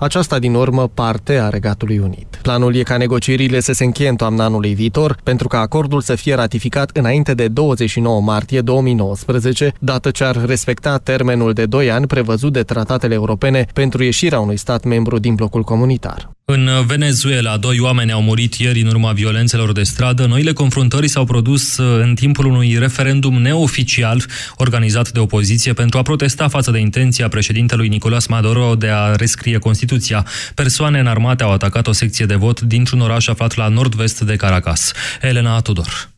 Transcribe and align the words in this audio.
aceasta 0.00 0.38
din 0.38 0.54
urmă 0.54 0.88
parte 0.94 1.38
a 1.38 1.48
Regatului 1.48 1.98
Unit. 1.98 2.38
Planul 2.42 2.74
e 2.74 2.82
ca 2.82 2.96
negocierile 2.96 3.60
să 3.60 3.72
se 3.72 3.84
încheie 3.84 4.08
în 4.08 4.16
toamna 4.16 4.44
anului 4.44 4.74
viitor, 4.74 5.16
pentru 5.22 5.48
ca 5.48 5.58
acordul 5.58 6.00
să 6.00 6.14
fie 6.14 6.34
ratificat 6.34 6.90
înainte 6.96 7.34
de 7.34 7.48
29 7.48 8.20
martie 8.20 8.60
2019, 8.60 9.72
dată 9.78 10.10
ce 10.10 10.24
ar 10.24 10.44
respecta 10.46 10.98
termenul 10.98 11.52
de 11.52 11.66
2 11.66 11.90
ani 11.90 12.06
prevăzut 12.06 12.52
de 12.52 12.62
tratatele 12.62 13.14
europene 13.14 13.66
pentru 13.72 14.02
ieșirea 14.02 14.40
unui 14.40 14.56
stat 14.56 14.84
membru 14.84 15.18
din 15.18 15.34
blocul 15.34 15.62
comunitar. 15.62 16.30
În 16.52 16.70
Venezuela, 16.86 17.56
doi 17.56 17.78
oameni 17.80 18.12
au 18.12 18.22
murit 18.22 18.54
ieri 18.54 18.80
în 18.80 18.86
urma 18.86 19.12
violențelor 19.12 19.72
de 19.72 19.82
stradă. 19.82 20.26
Noile 20.26 20.52
confruntări 20.52 21.08
s-au 21.08 21.24
produs 21.24 21.76
uh, 21.76 22.00
în 22.02 22.14
timpul 22.14 22.44
unui 22.44 22.76
referendum 22.78 23.40
neoficial 23.40 24.24
organizat 24.56 25.10
de 25.10 25.18
opoziție 25.18 25.72
pentru 25.72 25.98
a 25.98 26.02
protesta 26.02 26.48
față 26.48 26.70
de 26.70 26.78
intenția 26.78 27.28
președintelui 27.28 27.88
Nicolás 27.88 28.26
Maduro 28.26 28.74
de 28.74 28.88
a 28.88 29.14
rescrie 29.14 29.58
Constituția. 29.58 30.26
Persoane 30.54 30.98
înarmate 30.98 31.42
au 31.42 31.52
atacat 31.52 31.86
o 31.86 31.92
secție 31.92 32.26
de 32.26 32.34
vot 32.34 32.60
dintr-un 32.60 33.00
oraș 33.00 33.26
aflat 33.26 33.54
la 33.54 33.68
nord-vest 33.68 34.20
de 34.20 34.36
Caracas. 34.36 34.92
Elena 35.20 35.60
Tudor. 35.60 36.10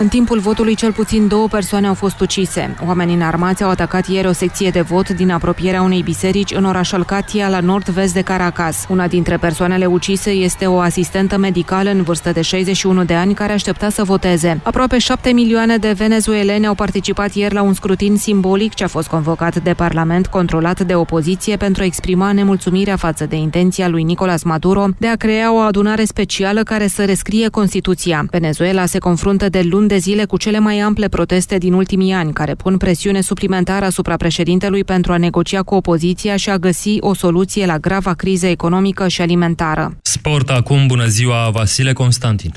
În 0.00 0.08
timpul 0.08 0.38
votului, 0.38 0.74
cel 0.74 0.92
puțin 0.92 1.28
două 1.28 1.48
persoane 1.48 1.86
au 1.86 1.94
fost 1.94 2.20
ucise. 2.20 2.76
Oamenii 2.86 3.14
înarmați 3.14 3.62
au 3.62 3.70
atacat 3.70 4.08
ieri 4.08 4.26
o 4.26 4.32
secție 4.32 4.70
de 4.70 4.80
vot 4.80 5.08
din 5.08 5.30
apropierea 5.30 5.82
unei 5.82 6.02
biserici 6.02 6.52
în 6.54 6.64
orașul 6.64 7.04
Katia, 7.04 7.48
la 7.48 7.60
nord-vest 7.60 8.14
de 8.14 8.20
Caracas. 8.20 8.86
Una 8.88 9.06
dintre 9.06 9.36
persoanele 9.36 9.86
ucise 9.86 10.30
este 10.30 10.66
o 10.66 10.78
asistentă 10.78 11.38
medicală 11.38 11.90
în 11.90 12.02
vârstă 12.02 12.32
de 12.32 12.42
61 12.42 13.04
de 13.04 13.14
ani 13.14 13.34
care 13.34 13.52
aștepta 13.52 13.88
să 13.88 14.04
voteze. 14.04 14.60
Aproape 14.62 14.98
7 14.98 15.30
milioane 15.30 15.76
de 15.76 15.92
venezueleni 15.96 16.66
au 16.66 16.74
participat 16.74 17.34
ieri 17.34 17.54
la 17.54 17.62
un 17.62 17.72
scrutin 17.72 18.16
simbolic 18.16 18.74
ce 18.74 18.84
a 18.84 18.88
fost 18.88 19.08
convocat 19.08 19.56
de 19.62 19.72
Parlament 19.72 20.26
controlat 20.26 20.80
de 20.80 20.94
opoziție 20.94 21.56
pentru 21.56 21.82
a 21.82 21.86
exprima 21.86 22.32
nemulțumirea 22.32 22.96
față 22.96 23.26
de 23.26 23.36
intenția 23.36 23.88
lui 23.88 24.02
Nicolas 24.02 24.42
Maduro 24.42 24.86
de 24.98 25.06
a 25.06 25.16
crea 25.16 25.54
o 25.54 25.56
adunare 25.56 26.04
specială 26.04 26.62
care 26.62 26.86
să 26.86 27.04
rescrie 27.04 27.48
Constituția. 27.48 28.26
Venezuela 28.30 28.86
se 28.86 28.98
confruntă 28.98 29.48
de 29.48 29.66
luni 29.70 29.86
de 29.88 29.96
zile 29.96 30.24
cu 30.24 30.36
cele 30.36 30.58
mai 30.58 30.78
ample 30.78 31.08
proteste 31.08 31.58
din 31.58 31.72
ultimii 31.72 32.12
ani, 32.12 32.32
care 32.32 32.54
pun 32.54 32.76
presiune 32.76 33.20
suplimentară 33.20 33.84
asupra 33.84 34.16
președintelui 34.16 34.84
pentru 34.84 35.12
a 35.12 35.16
negocia 35.16 35.62
cu 35.62 35.74
opoziția 35.74 36.36
și 36.36 36.50
a 36.50 36.56
găsi 36.58 36.96
o 37.00 37.14
soluție 37.14 37.66
la 37.66 37.78
grava 37.78 38.14
criză 38.14 38.46
economică 38.46 39.08
și 39.08 39.20
alimentară. 39.20 39.96
Sport 40.02 40.50
acum, 40.50 40.86
bună 40.86 41.06
ziua, 41.06 41.50
Vasile 41.50 41.92
Constantin. 41.92 42.52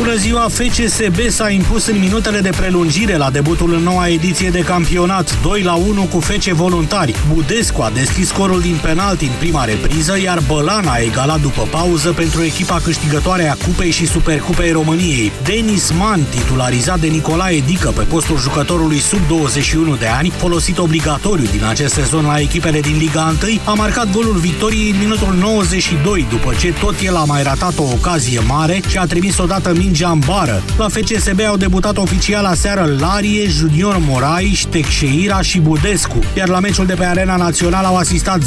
Bună 0.00 0.16
ziua! 0.16 0.48
FCSB 0.48 1.18
s-a 1.28 1.50
impus 1.50 1.86
în 1.86 1.98
minutele 1.98 2.40
de 2.40 2.50
prelungire 2.56 3.16
la 3.16 3.30
debutul 3.30 3.72
în 3.74 3.82
noua 3.82 4.08
ediție 4.08 4.48
de 4.50 4.60
campionat, 4.60 5.42
2 5.42 5.62
la 5.62 5.74
1 5.74 6.02
cu 6.02 6.20
FC 6.20 6.44
Voluntari. 6.44 7.14
Budescu 7.34 7.82
a 7.82 7.90
deschis 7.90 8.28
scorul 8.28 8.60
din 8.60 8.78
penalti 8.82 9.24
în 9.24 9.30
prima 9.38 9.64
repriză, 9.64 10.20
iar 10.20 10.42
Bălan 10.46 10.86
a 10.86 10.96
egalat 10.96 11.40
după 11.40 11.68
pauză 11.70 12.12
pentru 12.12 12.42
echipa 12.42 12.80
câștigătoare 12.84 13.48
a 13.48 13.54
Cupei 13.54 13.90
și 13.90 14.06
Supercupei 14.06 14.72
României. 14.72 15.32
Denis 15.44 15.92
Man, 15.98 16.20
titularizat 16.30 17.00
de 17.00 17.06
Nicolae 17.06 17.62
Dică 17.66 17.88
pe 17.88 18.02
postul 18.02 18.38
jucătorului 18.38 18.98
sub 18.98 19.26
21 19.28 19.96
de 19.96 20.06
ani, 20.06 20.32
folosit 20.36 20.78
obligatoriu 20.78 21.46
din 21.50 21.64
acest 21.64 21.94
sezon 21.94 22.24
la 22.24 22.38
echipele 22.38 22.80
din 22.80 22.96
Liga 22.98 23.34
1, 23.42 23.60
a 23.64 23.72
marcat 23.72 24.10
golul 24.10 24.36
victoriei 24.36 24.90
în 24.90 24.98
minutul 24.98 25.34
92, 25.40 26.26
după 26.30 26.54
ce 26.58 26.72
tot 26.72 26.94
el 27.04 27.16
a 27.16 27.24
mai 27.24 27.42
ratat 27.42 27.78
o 27.78 27.82
ocazie 27.82 28.40
mare 28.46 28.80
și 28.88 28.98
a 28.98 29.06
trimis 29.06 29.38
odată 29.38 29.72
mingea 29.90 30.10
în 30.10 30.18
bară. 30.26 30.62
La 30.78 30.88
FCSB 30.88 31.40
au 31.48 31.56
debutat 31.56 31.96
oficial 31.96 32.44
aseară 32.44 32.96
Larie, 32.98 33.48
Junior 33.48 33.96
Morai, 33.98 34.60
Teixeira 34.70 35.40
și 35.40 35.58
Budescu, 35.58 36.18
iar 36.36 36.48
la 36.48 36.60
meciul 36.60 36.86
de 36.86 36.94
pe 36.94 37.04
Arena 37.04 37.36
Națională 37.36 37.86
au 37.86 37.96
asistat 37.96 38.40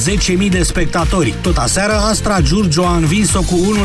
10.000 0.43 0.49
de 0.49 0.63
spectatori. 0.63 1.33
Tot 1.41 1.57
aseară, 1.57 1.93
Astra 1.93 2.41
Giurgio 2.41 2.85
a 2.85 2.95
învins-o 2.95 3.41
cu 3.41 3.75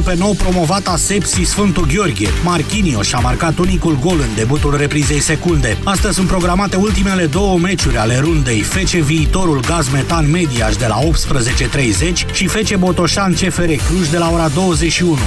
1-0 0.00 0.04
pe 0.04 0.14
nou 0.18 0.32
promovata 0.32 0.96
Sepsi 0.96 1.42
Sfântul 1.42 1.86
Gheorghe. 1.94 2.28
Marchinio 2.44 3.02
și-a 3.02 3.18
marcat 3.18 3.58
unicul 3.58 3.98
gol 4.00 4.18
în 4.20 4.34
debutul 4.34 4.76
reprizei 4.76 5.20
secunde. 5.20 5.76
Astăzi 5.84 6.14
sunt 6.14 6.26
programate 6.26 6.76
ultimele 6.76 7.26
două 7.26 7.58
meciuri 7.58 7.96
ale 7.96 8.18
rundei. 8.18 8.60
Fece 8.60 9.00
viitorul 9.00 9.60
Gaz 9.60 9.88
Metan 9.88 10.30
Mediaș 10.30 10.76
de 10.76 10.86
la 10.86 10.98
18.30 10.98 12.32
și 12.32 12.46
Fece 12.46 12.76
Botoșan 12.76 13.32
CFR 13.32 13.70
Cluj 13.88 14.08
de 14.08 14.18
la 14.18 14.30
ora 14.32 14.48
21. 14.48 15.18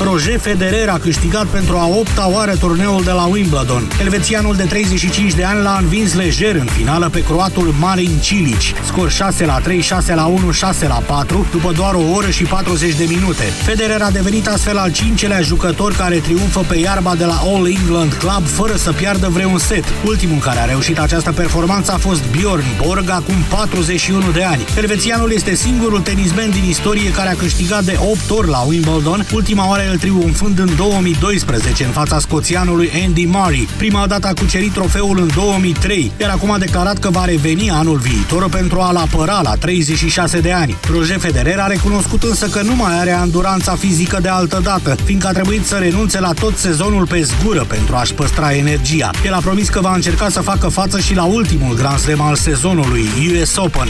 Roger 0.00 0.38
Federer 0.38 0.88
a 0.88 0.98
câștigat 0.98 1.46
pentru 1.46 1.76
a 1.76 1.86
opta 1.86 2.30
oară 2.30 2.56
turneul 2.56 3.02
de 3.04 3.10
la 3.10 3.24
Wimbledon. 3.24 3.88
Elvețianul 4.00 4.56
de 4.56 4.62
35 4.62 5.34
de 5.34 5.44
ani 5.44 5.62
l-a 5.62 5.78
învins 5.80 6.14
lejer 6.14 6.54
în 6.54 6.66
finală 6.66 7.08
pe 7.08 7.22
croatul 7.22 7.74
Marin 7.78 8.18
Cilic. 8.20 8.60
Scor 8.84 9.10
6 9.10 9.44
la 9.44 9.58
3, 9.58 9.80
6 9.80 10.14
la 10.14 10.24
1, 10.26 10.50
6 10.50 10.86
la 10.86 11.02
4, 11.06 11.46
după 11.50 11.72
doar 11.72 11.94
o 11.94 12.10
oră 12.14 12.30
și 12.30 12.42
40 12.42 12.94
de 12.94 13.04
minute. 13.08 13.42
Federer 13.42 14.00
a 14.00 14.10
devenit 14.10 14.48
astfel 14.48 14.76
al 14.76 14.92
cincelea 14.92 15.40
jucător 15.40 15.92
care 15.92 16.16
triumfă 16.16 16.64
pe 16.68 16.78
iarba 16.78 17.14
de 17.14 17.24
la 17.24 17.40
All 17.44 17.68
England 17.68 18.12
Club 18.12 18.46
fără 18.46 18.76
să 18.76 18.92
piardă 18.92 19.28
vreun 19.28 19.58
set. 19.58 19.84
Ultimul 20.06 20.38
care 20.38 20.58
a 20.60 20.64
reușit 20.64 20.98
această 20.98 21.32
performanță 21.32 21.92
a 21.92 21.96
fost 21.96 22.22
Bjorn 22.30 22.64
Borg, 22.82 23.10
acum 23.10 23.36
41 23.48 24.30
de 24.30 24.42
ani. 24.42 24.64
Elvețianul 24.76 25.32
este 25.32 25.54
singurul 25.54 26.00
tenismen 26.00 26.50
din 26.50 26.64
istorie 26.64 27.10
care 27.10 27.28
a 27.28 27.34
câștigat 27.34 27.84
de 27.84 27.96
8 28.10 28.30
ori 28.30 28.48
la 28.48 28.58
Wimbledon, 28.58 29.26
ultima 29.32 29.68
oară 29.68 29.82
el 29.88 29.98
triumfând 29.98 30.58
în 30.58 30.70
2012 30.76 31.84
în 31.84 31.90
fața 31.90 32.18
scoțianului 32.18 32.90
Andy 33.04 33.26
Murray. 33.26 33.68
Prima 33.76 34.06
dată 34.06 34.26
a 34.26 34.32
cucerit 34.32 34.72
trofeul 34.72 35.18
în 35.18 35.30
2003, 35.34 36.12
iar 36.20 36.30
acum 36.30 36.50
a 36.50 36.58
declarat 36.58 36.98
că 36.98 37.10
va 37.10 37.24
reveni 37.24 37.70
anul 37.70 37.96
viitor 37.96 38.48
pentru 38.48 38.80
a-l 38.80 38.96
apăra 38.96 39.40
la 39.42 39.54
36 39.54 40.40
de 40.40 40.52
ani. 40.52 40.76
Roger 40.90 41.18
Federer 41.18 41.58
a 41.58 41.66
recunoscut 41.66 42.22
însă 42.22 42.46
că 42.46 42.62
nu 42.62 42.74
mai 42.74 42.98
are 42.98 43.12
anduranța 43.12 43.74
fizică 43.74 44.18
de 44.22 44.28
altă 44.28 44.60
dată, 44.62 44.96
fiindcă 45.04 45.26
a 45.26 45.32
trebuit 45.32 45.66
să 45.66 45.76
renunțe 45.76 46.20
la 46.20 46.32
tot 46.32 46.56
sezonul 46.56 47.06
pe 47.06 47.22
zgură 47.22 47.64
pentru 47.64 47.94
a-și 47.96 48.14
păstra 48.14 48.54
energia. 48.54 49.10
El 49.24 49.32
a 49.32 49.40
promis 49.40 49.68
că 49.68 49.80
va 49.80 49.94
încerca 49.94 50.28
să 50.28 50.40
facă 50.40 50.68
față 50.68 51.00
și 51.00 51.14
la 51.14 51.24
ultimul 51.24 51.74
Grand 51.74 51.98
Slam 51.98 52.20
al 52.20 52.34
sezonului, 52.34 53.08
US 53.40 53.56
Open. 53.56 53.88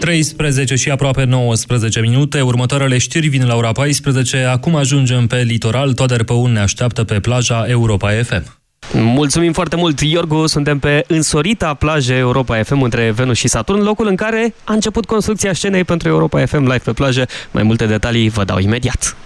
13 0.00 0.74
și 0.74 0.90
aproape 0.90 1.24
19 1.24 2.00
minute. 2.00 2.40
Următoarele 2.40 2.98
știri 2.98 3.28
vin 3.28 3.46
la 3.46 3.56
ora 3.56 3.72
14. 3.72 4.36
Acum 4.36 4.74
ajungem 4.74 5.26
pe 5.26 5.36
litoral. 5.36 5.92
Toader 5.92 6.22
Păun 6.22 6.52
ne 6.52 6.60
așteaptă 6.60 7.04
pe 7.04 7.20
plaja 7.20 7.64
Europa 7.68 8.10
FM. 8.10 8.58
Mulțumim 8.92 9.52
foarte 9.52 9.76
mult, 9.76 10.00
Iorgu. 10.00 10.46
Suntem 10.46 10.78
pe 10.78 11.04
însorita 11.06 11.74
plajă 11.74 12.12
Europa 12.12 12.62
FM 12.62 12.82
între 12.82 13.10
Venus 13.10 13.36
și 13.36 13.48
Saturn, 13.48 13.82
locul 13.82 14.06
în 14.06 14.16
care 14.16 14.54
a 14.64 14.72
început 14.72 15.06
construcția 15.06 15.52
scenei 15.52 15.84
pentru 15.84 16.08
Europa 16.08 16.46
FM 16.46 16.62
live 16.62 16.78
pe 16.84 16.92
plajă. 16.92 17.26
Mai 17.50 17.62
multe 17.62 17.86
detalii 17.86 18.28
vă 18.28 18.44
dau 18.44 18.58
imediat. 18.58 19.16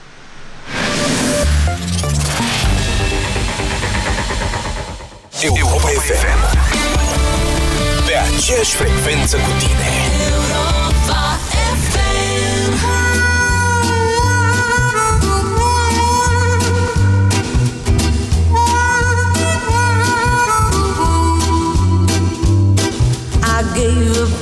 Europa 5.43 5.89
FM 5.89 6.57
Pe 8.07 8.13
aceeași 8.37 8.75
frecvență 8.75 9.37
cu 9.37 9.51
tine 9.59 10.04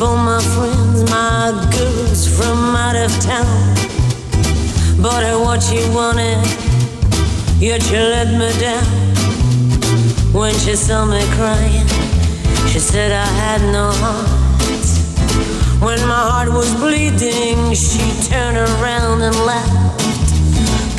all 0.00 0.16
my 0.16 0.41
friends, 0.54 1.10
my 1.10 1.50
girls 1.72 2.26
from 2.26 2.76
out 2.76 2.94
of 2.94 3.10
town. 3.20 3.47
Bought 5.03 5.25
her 5.25 5.38
what 5.38 5.62
she 5.62 5.78
wanted, 5.91 6.38
yet 7.59 7.82
she 7.82 7.97
let 7.97 8.28
me 8.38 8.50
down. 8.60 8.84
When 10.32 10.54
she 10.54 10.76
saw 10.76 11.04
me 11.04 11.22
crying, 11.37 11.87
she 12.71 12.78
said 12.78 13.10
I 13.12 13.27
had 13.42 13.60
no 13.72 13.91
heart. 14.03 14.42
When 15.80 15.98
my 16.06 16.22
heart 16.30 16.48
was 16.53 16.72
bleeding, 16.77 17.74
she 17.74 18.04
turned 18.30 18.59
around 18.59 19.22
and 19.22 19.36
laughed. 19.45 20.01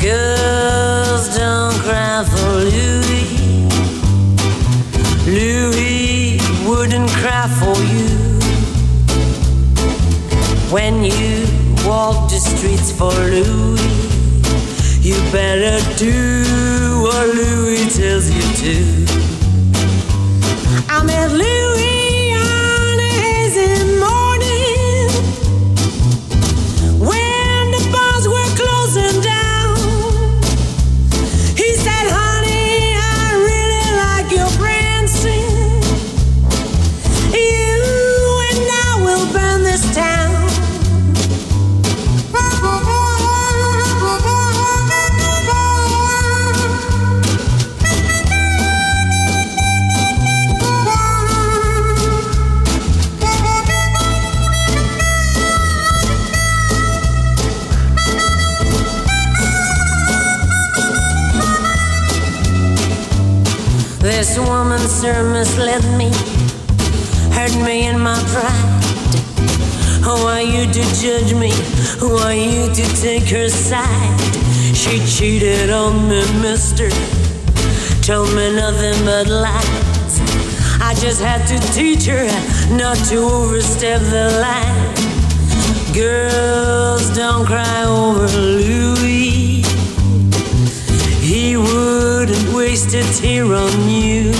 Girls 0.02 1.36
don't 1.36 1.74
cry 1.86 2.22
for 2.32 2.50
Louis. 2.74 3.28
Louis 5.26 6.38
wouldn't 6.68 7.08
cry 7.10 7.46
for 7.60 7.76
you. 7.94 8.23
When 10.74 11.04
you 11.04 11.46
walk 11.86 12.28
the 12.28 12.40
streets 12.40 12.90
for 12.90 13.12
Louis, 13.12 13.78
you 14.98 15.14
better 15.30 15.78
do 15.96 17.00
what 17.00 17.28
Louis 17.28 17.96
tells 17.96 18.28
you 18.28 18.42
to. 18.60 18.74
I 20.88 21.04
met 21.04 21.30
Louis 21.30 21.83
This 64.16 64.38
woman, 64.38 64.78
sir, 64.78 65.24
misled 65.32 65.82
me, 65.98 66.08
hurt 67.34 67.52
me 67.66 67.88
in 67.88 67.98
my 67.98 68.16
pride. 68.30 68.84
Who 70.04 70.14
are 70.28 70.40
you 70.40 70.72
to 70.72 70.82
judge 71.02 71.34
me? 71.34 71.50
Who 71.98 72.14
are 72.18 72.32
you 72.32 72.72
to 72.72 72.84
take 73.02 73.24
her 73.30 73.48
side? 73.48 74.20
She 74.72 75.04
cheated 75.04 75.70
on 75.70 76.08
me, 76.08 76.22
mister. 76.40 76.88
Told 78.02 78.32
me 78.36 78.54
nothing 78.54 79.04
but 79.04 79.26
lies. 79.26 80.20
I 80.80 80.94
just 81.00 81.20
had 81.20 81.44
to 81.48 81.58
teach 81.74 82.06
her 82.06 82.24
not 82.70 82.96
to 83.08 83.16
overstep 83.16 84.00
the 84.00 84.26
line. 84.40 84.94
Girls, 85.92 87.10
don't 87.16 87.46
cry 87.46 87.84
over 87.84 88.28
Louis. 88.28 89.33
Wouldn't 92.26 92.54
waste 92.54 92.94
a 92.94 93.02
tear 93.20 93.44
on 93.44 93.86
you. 93.86 94.32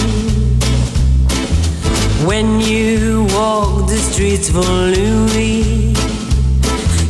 When 2.27 2.59
you 2.59 3.27
walk 3.33 3.91
the 3.91 3.99
streets 3.99 4.49
for 4.49 4.63
Louis, 4.63 5.93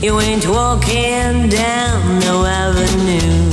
you 0.03 0.19
ain't 0.19 0.49
walking 0.49 1.49
down 1.49 2.19
no 2.19 2.44
avenue. 2.44 3.44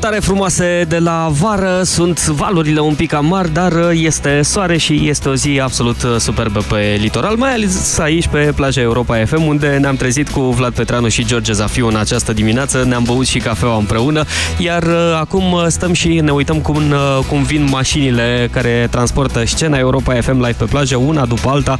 Tare 0.00 0.18
frumoase 0.18 0.84
de 0.88 0.98
la 0.98 1.28
vară, 1.32 1.80
sunt 1.84 2.26
valurile 2.26 2.80
un 2.80 2.94
pic 2.94 3.12
amari, 3.12 3.52
dar 3.52 3.72
este 3.92 4.42
soare 4.42 4.76
și 4.76 5.08
este 5.08 5.28
o 5.28 5.34
zi 5.34 5.60
absolut 5.62 5.96
superbă 6.18 6.64
pe 6.68 6.96
litoral, 7.00 7.36
mai 7.36 7.52
ales 7.52 7.98
aici 7.98 8.26
pe 8.26 8.52
plaja 8.54 8.80
Europa 8.80 9.24
FM, 9.24 9.46
unde 9.46 9.76
ne-am 9.80 9.96
trezit 9.96 10.28
cu 10.28 10.40
Vlad 10.40 10.74
Petreanu 10.74 11.08
și 11.08 11.24
George 11.24 11.52
Zafiu 11.52 11.86
în 11.86 11.96
această 11.96 12.32
dimineață, 12.32 12.84
ne-am 12.88 13.02
băut 13.02 13.26
și 13.26 13.38
cafeaua 13.38 13.76
împreună, 13.76 14.24
iar 14.58 14.82
uh, 14.82 15.16
acum 15.20 15.56
stăm 15.68 15.92
și 15.92 16.08
ne 16.08 16.30
uităm 16.30 16.58
cum, 16.58 16.76
uh, 16.90 17.18
cum 17.28 17.42
vin 17.42 17.68
mașinile 17.70 18.48
care 18.52 18.88
transportă 18.90 19.42
scena 19.46 19.78
Europa 19.78 20.20
FM 20.20 20.36
live 20.36 20.56
pe 20.58 20.64
plajă, 20.64 20.96
una 20.96 21.26
după 21.26 21.48
alta, 21.48 21.78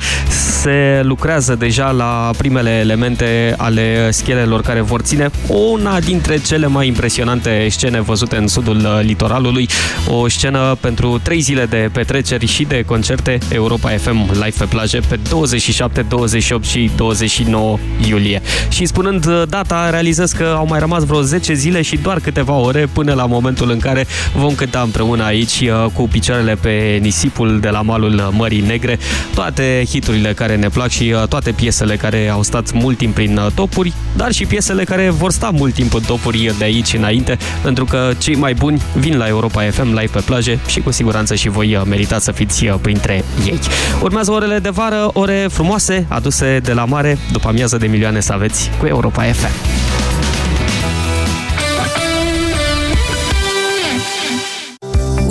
se 0.60 1.00
lucrează 1.02 1.54
deja 1.54 1.90
la 1.90 2.30
primele 2.36 2.70
elemente 2.70 3.54
ale 3.56 4.10
schelelor 4.10 4.60
care 4.60 4.80
vor 4.80 5.00
ține 5.00 5.30
una 5.46 6.00
dintre 6.00 6.38
cele 6.38 6.66
mai 6.66 6.86
impresionante 6.86 7.66
scene 7.70 8.00
văzute 8.00 8.19
în 8.30 8.48
sudul 8.48 8.76
uh, 8.76 9.00
litoralului, 9.02 9.68
o 10.08 10.28
scenă 10.28 10.76
pentru 10.80 11.20
trei 11.22 11.40
zile 11.40 11.64
de 11.64 11.90
petreceri 11.92 12.46
și 12.46 12.64
de 12.64 12.82
concerte 12.86 13.38
Europa 13.52 13.88
FM 13.88 14.30
live 14.32 14.54
pe 14.58 14.64
plaje 14.64 15.00
pe 15.08 15.18
27, 15.28 16.02
28 16.02 16.64
și 16.64 16.90
29 16.96 17.78
iulie. 18.08 18.42
Și 18.68 18.86
spunând 18.86 19.26
uh, 19.26 19.42
data, 19.48 19.90
realizez 19.90 20.32
că 20.32 20.54
au 20.56 20.66
mai 20.66 20.78
rămas 20.78 21.04
vreo 21.04 21.20
10 21.20 21.54
zile 21.54 21.82
și 21.82 21.96
doar 21.96 22.20
câteva 22.20 22.52
ore 22.52 22.88
până 22.92 23.14
la 23.14 23.26
momentul 23.26 23.70
în 23.70 23.78
care 23.78 24.06
vom 24.34 24.54
cânta 24.54 24.80
împreună 24.80 25.24
aici 25.24 25.60
uh, 25.60 25.90
cu 25.92 26.08
picioarele 26.08 26.54
pe 26.54 26.98
nisipul 27.00 27.60
de 27.60 27.68
la 27.68 27.82
malul 27.82 28.30
Mării 28.36 28.60
Negre, 28.60 28.98
toate 29.34 29.82
hiturile 29.88 30.32
care 30.32 30.56
ne 30.56 30.68
plac 30.68 30.88
și 30.88 31.14
toate 31.28 31.50
piesele 31.50 31.96
care 31.96 32.28
au 32.28 32.42
stat 32.42 32.72
mult 32.72 32.96
timp 32.96 33.14
prin 33.14 33.40
topuri, 33.54 33.92
dar 34.16 34.32
și 34.32 34.44
piesele 34.46 34.84
care 34.84 35.10
vor 35.10 35.30
sta 35.30 35.50
mult 35.50 35.74
timp 35.74 35.94
în 35.94 36.02
topuri 36.06 36.54
de 36.58 36.64
aici 36.64 36.92
înainte, 36.92 37.38
pentru 37.62 37.84
că 37.84 37.99
cei 38.18 38.34
mai 38.34 38.54
buni 38.54 38.82
vin 38.94 39.16
la 39.16 39.26
Europa 39.28 39.62
FM 39.70 39.86
live 39.86 40.10
pe 40.12 40.22
plaje 40.24 40.58
și 40.66 40.80
cu 40.80 40.90
siguranță 40.90 41.34
și 41.34 41.48
voi 41.48 41.76
uh, 41.76 41.82
meritați 41.86 42.24
să 42.24 42.32
fiți 42.32 42.66
uh, 42.66 42.74
printre 42.80 43.24
ei. 43.46 43.58
Urmează 44.02 44.30
orele 44.30 44.58
de 44.58 44.68
vară, 44.68 45.10
ore 45.12 45.46
frumoase 45.50 46.06
aduse 46.08 46.60
de 46.62 46.72
la 46.72 46.84
mare, 46.84 47.18
după 47.32 47.48
amiază 47.48 47.76
de 47.76 47.86
milioane 47.86 48.20
să 48.20 48.32
aveți 48.32 48.70
cu 48.78 48.86
Europa 48.86 49.22
FM. 49.22 49.99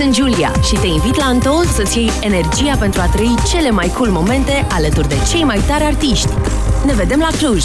Sunt 0.00 0.14
Julia 0.14 0.52
și 0.62 0.74
te 0.74 0.86
invit 0.86 1.16
la 1.16 1.30
Untold 1.30 1.68
să-ți 1.68 1.98
iei 1.98 2.10
energia 2.20 2.76
pentru 2.78 3.00
a 3.00 3.06
trăi 3.06 3.34
cele 3.46 3.70
mai 3.70 3.88
cool 3.88 4.10
momente 4.10 4.66
alături 4.70 5.08
de 5.08 5.16
cei 5.30 5.42
mai 5.42 5.60
tari 5.66 5.84
artiști. 5.84 6.28
Ne 6.84 6.92
vedem 6.92 7.18
la 7.18 7.28
Cluj! 7.38 7.64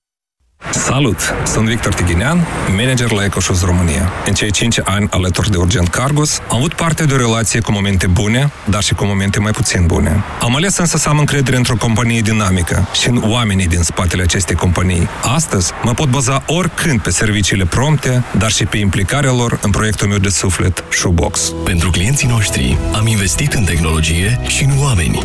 Salut! 0.69 1.33
Sunt 1.45 1.67
Victor 1.67 1.93
Tighinean, 1.93 2.47
manager 2.77 3.11
la 3.11 3.23
EcoShoes 3.23 3.61
România. 3.61 4.11
În 4.25 4.33
cei 4.33 4.51
5 4.51 4.79
ani 4.83 5.07
alături 5.09 5.51
de 5.51 5.57
Urgent 5.57 5.87
Cargos, 5.87 6.39
am 6.49 6.57
avut 6.57 6.73
parte 6.73 7.05
de 7.05 7.13
o 7.13 7.17
relație 7.17 7.59
cu 7.59 7.71
momente 7.71 8.07
bune, 8.07 8.51
dar 8.69 8.83
și 8.83 8.93
cu 8.93 9.05
momente 9.05 9.39
mai 9.39 9.51
puțin 9.51 9.85
bune. 9.85 10.23
Am 10.41 10.55
ales 10.55 10.77
însă 10.77 10.97
să 10.97 11.09
am 11.09 11.19
încredere 11.19 11.57
într-o 11.57 11.75
companie 11.75 12.21
dinamică 12.21 12.87
și 12.93 13.09
în 13.09 13.23
oamenii 13.25 13.67
din 13.67 13.81
spatele 13.81 14.21
acestei 14.21 14.55
companii. 14.55 15.07
Astăzi 15.35 15.71
mă 15.83 15.93
pot 15.93 16.09
baza 16.09 16.43
oricând 16.45 16.99
pe 17.01 17.09
serviciile 17.09 17.65
prompte, 17.65 18.23
dar 18.37 18.51
și 18.51 18.65
pe 18.65 18.77
implicarea 18.77 19.31
lor 19.31 19.59
în 19.61 19.69
proiectul 19.69 20.07
meu 20.07 20.17
de 20.17 20.29
suflet, 20.29 20.83
Shoebox. 20.89 21.53
Pentru 21.63 21.89
clienții 21.89 22.27
noștri 22.27 22.77
am 22.93 23.07
investit 23.07 23.53
în 23.53 23.63
tehnologie 23.63 24.39
și 24.47 24.63
în 24.63 24.71
oameni. 24.79 25.19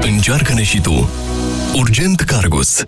Încearcă-ne 0.00 0.62
și 0.62 0.80
tu. 0.80 1.10
Urgent 1.74 2.20
Cargos. 2.20 2.84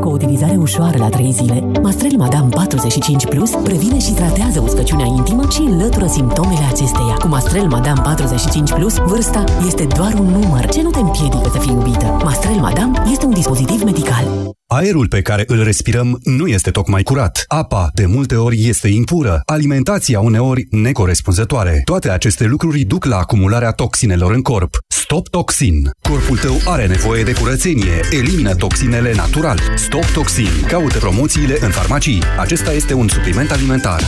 Cu 0.00 0.08
o 0.08 0.12
utilizare 0.12 0.56
ușoară 0.56 0.98
la 0.98 1.08
3 1.08 1.32
zile, 1.32 1.70
Mastrel 1.82 2.16
Madame 2.16 2.48
45 2.48 3.26
Plus 3.26 3.50
previne 3.50 3.98
și 3.98 4.12
tratează 4.12 4.60
uscăciunea 4.60 5.06
intimă 5.06 5.42
și 5.50 5.60
înlătură 5.60 6.06
simptomele 6.06 6.64
acesteia. 6.70 7.14
Cu 7.18 7.28
Mastrel 7.28 7.66
Madame 7.66 8.00
45 8.02 8.72
Plus, 8.72 8.96
vârsta 8.96 9.44
este 9.66 9.86
doar 9.96 10.12
un 10.14 10.26
număr 10.26 10.66
ce 10.66 10.82
nu 10.82 10.90
te 10.90 10.98
împiedică 10.98 11.48
să 11.52 11.58
fii 11.58 11.72
iubită. 11.72 12.16
Mastrel 12.24 12.60
Madame 12.60 13.02
este 13.10 13.24
un 13.24 13.32
dispozitiv 13.32 13.82
medical. 13.82 14.24
Aerul 14.74 15.08
pe 15.08 15.20
care 15.20 15.44
îl 15.46 15.62
respirăm 15.62 16.18
nu 16.22 16.46
este 16.46 16.70
tocmai 16.70 17.02
curat. 17.02 17.44
Apa, 17.46 17.90
de 17.94 18.06
multe 18.06 18.34
ori, 18.34 18.68
este 18.68 18.88
impură. 18.88 19.40
Alimentația, 19.44 20.20
uneori, 20.20 20.66
necorespunzătoare. 20.70 21.80
Toate 21.84 22.10
aceste 22.10 22.44
lucruri 22.44 22.84
duc 22.84 23.04
la 23.04 23.16
acumularea 23.16 23.70
toxinelor 23.70 24.32
în 24.32 24.42
corp. 24.42 24.78
Stop 24.86 25.28
Toxin. 25.28 25.90
Corpul 26.08 26.38
tău 26.38 26.56
are 26.66 26.86
nevoie 26.86 27.22
de 27.22 27.32
curățenie. 27.32 28.00
Elimină 28.10 28.54
toxinele 28.54 29.14
natural. 29.14 29.58
Stop 29.76 30.04
Toxin. 30.04 30.64
Caută 30.68 30.98
promoțiile 30.98 31.56
în 31.60 31.70
farmacii. 31.70 32.22
Acesta 32.38 32.72
este 32.72 32.94
un 32.94 33.08
supliment 33.08 33.50
alimentar. 33.50 34.02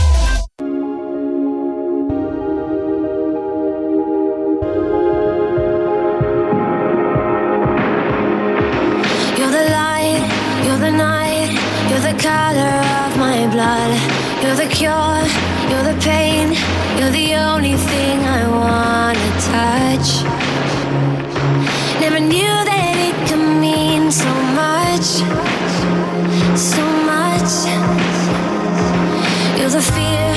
Feel 29.65 29.81
the 29.81 29.81
fear, 29.81 30.27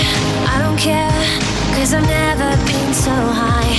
I 0.48 0.58
don't 0.58 0.78
care, 0.78 1.22
cause 1.76 1.92
I've 1.92 2.02
never 2.02 2.50
been 2.64 2.94
so 2.94 3.12
high. 3.12 3.74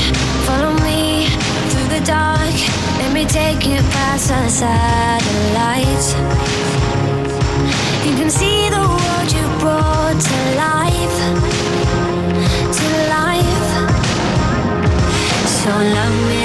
Follow 0.46 0.74
me 0.86 1.25
through 1.72 1.89
the 1.98 2.06
dark, 2.06 2.53
let 3.00 3.12
me 3.13 3.25
take 3.25 3.65
you 3.65 3.77
past 3.89 4.27
the 4.27 4.48
satellites. 4.48 6.13
You 8.06 8.13
can 8.15 8.29
see 8.29 8.70
the 8.70 8.86
world 8.94 9.32
you 9.38 9.46
brought 9.58 10.20
to 10.29 10.39
life, 10.65 11.18
to 12.77 12.88
life. 13.10 13.70
So 15.50 15.72
love 15.72 16.29
me. 16.29 16.38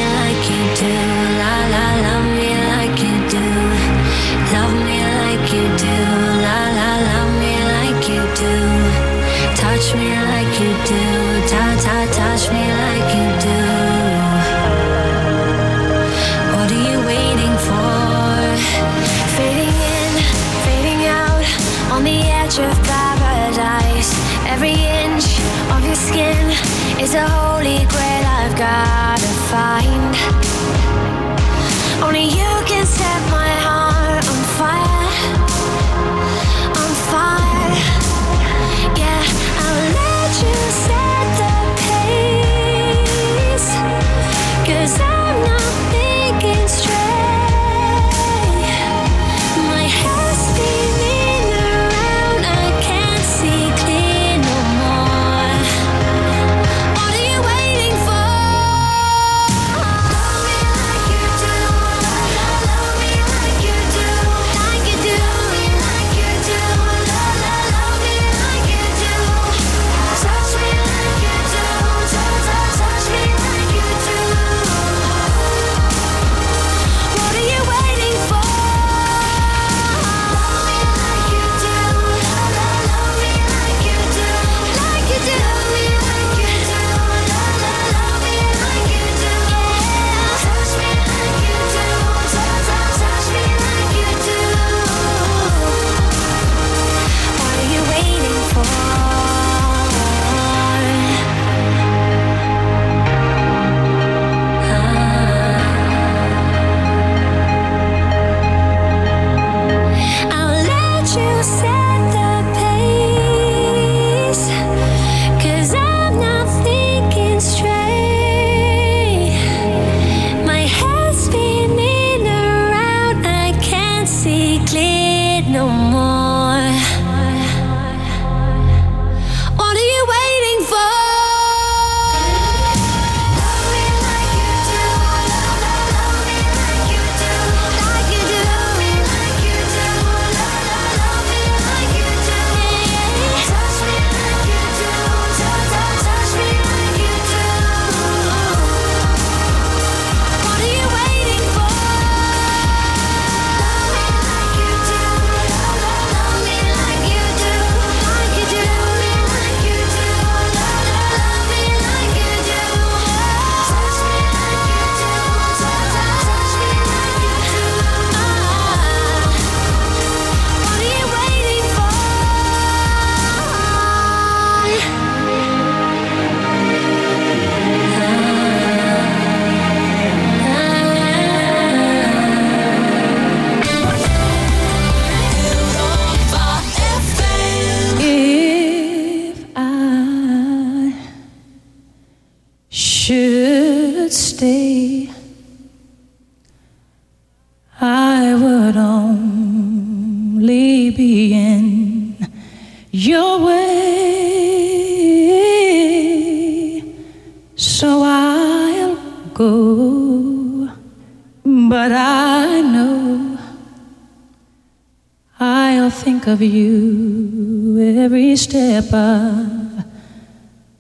of 216.35 216.43
you 216.43 217.79
every 217.97 218.35
step 218.35 218.93
of 218.93 219.85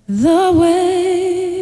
the 0.09 0.53
way. 0.53 1.54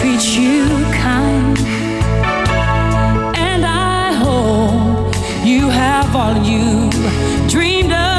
Treat 0.00 0.24
you 0.38 0.66
kind. 0.92 1.58
And 3.36 3.64
I 3.66 4.12
hope 4.14 5.14
you 5.44 5.68
have 5.68 6.16
all 6.16 6.36
you 6.42 6.90
dreamed 7.48 7.92
of. 7.92 8.11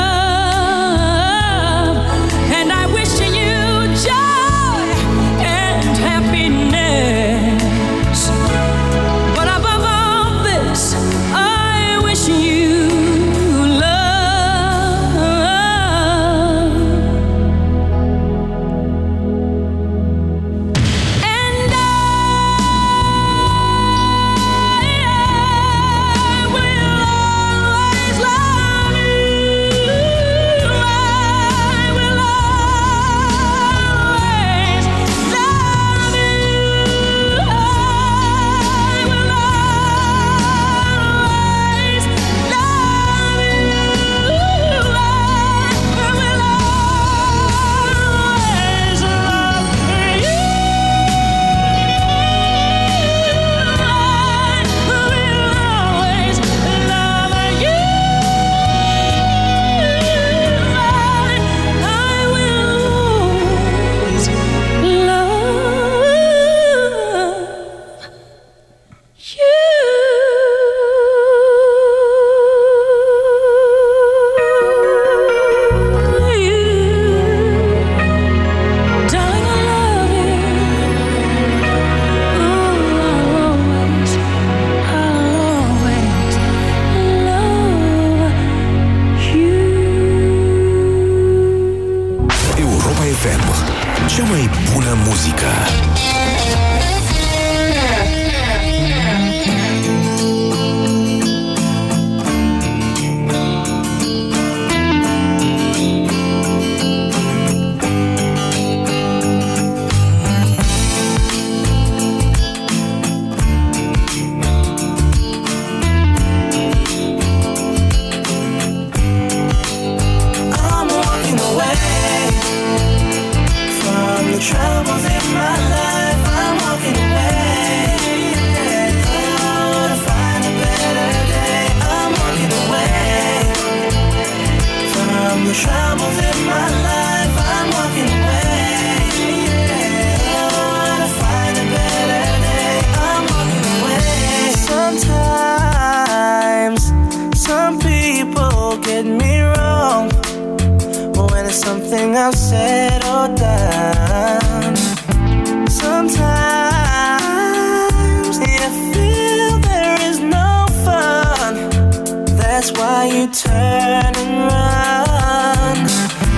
You 163.24 163.32
turn 163.32 164.14
run. 164.52 165.78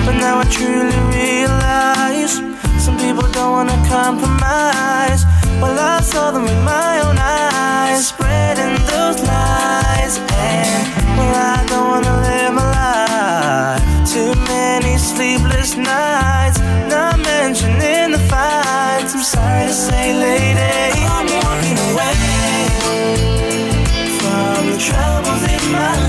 But 0.04 0.14
now 0.22 0.38
I 0.38 0.46
truly 0.56 0.98
realize 1.18 2.34
some 2.84 2.96
people 2.98 3.26
don't 3.32 3.52
wanna 3.56 3.78
compromise. 3.88 5.24
Well, 5.60 5.76
I 5.78 6.00
saw 6.00 6.30
them 6.30 6.44
with 6.44 6.62
my 6.62 7.00
own 7.06 7.18
eyes, 7.18 8.08
spreading 8.08 8.76
those 8.92 9.18
lies. 9.32 10.14
And 10.18 10.84
well, 11.16 11.34
I 11.54 11.58
don't 11.70 11.88
wanna 11.92 12.14
live 12.28 12.52
my 12.54 12.66
life. 12.78 13.82
Too 14.12 14.32
many 14.54 14.96
sleepless 14.96 15.76
nights, 15.76 16.58
not 16.94 17.18
mentioning 17.18 18.12
the 18.16 18.22
fights. 18.30 19.12
I'm 19.16 19.24
sorry 19.36 19.66
to 19.66 19.76
say, 19.86 20.04
lady, 20.26 21.02
I'm 21.14 21.26
walking 21.40 21.78
away 21.88 22.14
from 24.20 24.60
the 24.70 24.78
troubles 24.78 25.42
in 25.54 25.72
my 25.72 25.90
life. 25.96 26.05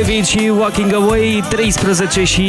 David 0.00 0.24
și 0.24 0.50
Walking 0.58 0.94
Away 0.94 1.44
13 1.48 2.24
și 2.24 2.42